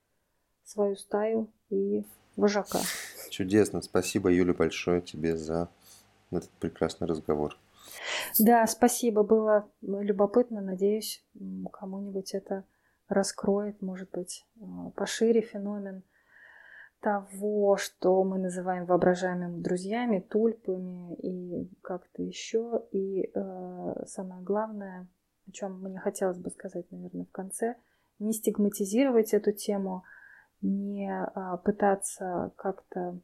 свою 0.64 0.96
стаю 0.96 1.52
и 1.70 2.04
вожака. 2.36 2.80
Чудесно. 3.30 3.84
Спасибо, 3.84 4.32
Юля, 4.32 4.56
большое 4.56 5.02
тебе 5.02 5.38
за 5.38 5.70
этот 6.32 6.50
прекрасный 6.60 7.08
разговор. 7.08 7.56
Да, 8.40 8.66
спасибо. 8.66 9.22
Было 9.22 9.70
любопытно. 9.82 10.60
Надеюсь, 10.60 11.24
кому-нибудь 11.72 12.34
это 12.34 12.66
раскроет, 13.10 13.82
может 13.82 14.12
быть, 14.12 14.46
э, 14.56 14.62
пошире 14.96 15.42
феномен 15.42 16.04
того, 17.02 17.78
что 17.78 18.24
мы 18.24 18.38
называем 18.38 18.86
воображаемыми 18.86 19.62
друзьями, 19.62 20.20
тульпами 20.20 21.16
и 21.16 21.70
как-то 21.82 22.22
еще. 22.22 22.84
И 22.92 23.32
э, 23.34 24.06
самое 24.06 24.42
главное, 24.42 25.08
о 25.48 25.52
чем 25.52 25.82
мне 25.82 26.00
хотелось 26.00 26.38
бы 26.38 26.50
сказать, 26.50 26.86
наверное, 26.92 27.26
в 27.26 27.32
конце, 27.32 27.76
не 28.20 28.34
стигматизировать 28.34 29.34
эту 29.34 29.52
тему, 29.52 30.04
не 30.62 31.10
э, 31.10 31.58
пытаться 31.64 32.52
как-то 32.58 33.20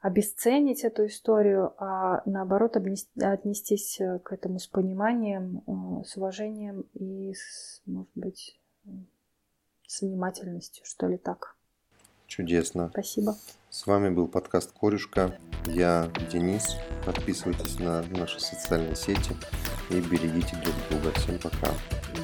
обесценить 0.00 0.84
эту 0.84 1.06
историю, 1.06 1.74
а 1.78 2.22
наоборот 2.24 2.76
отнестись 2.76 4.00
э, 4.00 4.18
к 4.20 4.32
этому 4.32 4.58
с 4.58 4.66
пониманием, 4.66 5.62
э, 5.66 6.04
с 6.04 6.16
уважением 6.16 6.84
и, 6.94 7.34
с, 7.34 7.82
может 7.86 8.10
быть, 8.14 8.58
с 9.86 10.02
внимательностью, 10.02 10.84
что 10.84 11.08
ли 11.08 11.16
так. 11.16 11.56
Чудесно. 12.26 12.90
Спасибо. 12.90 13.36
С 13.70 13.86
вами 13.86 14.10
был 14.10 14.28
подкаст 14.28 14.72
Корюшка. 14.78 15.38
Я 15.66 16.10
Денис. 16.30 16.76
Подписывайтесь 17.04 17.78
на 17.78 18.02
наши 18.02 18.38
социальные 18.38 18.96
сети 18.96 19.34
и 19.90 20.00
берегите 20.00 20.56
друг 20.62 20.74
друга. 20.90 21.18
Всем 21.18 21.38
пока. 21.38 21.72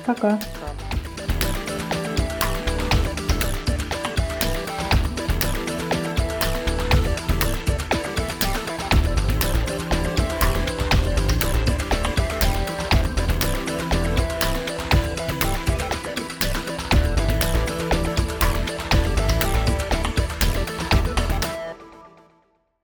Пока. 0.06 0.38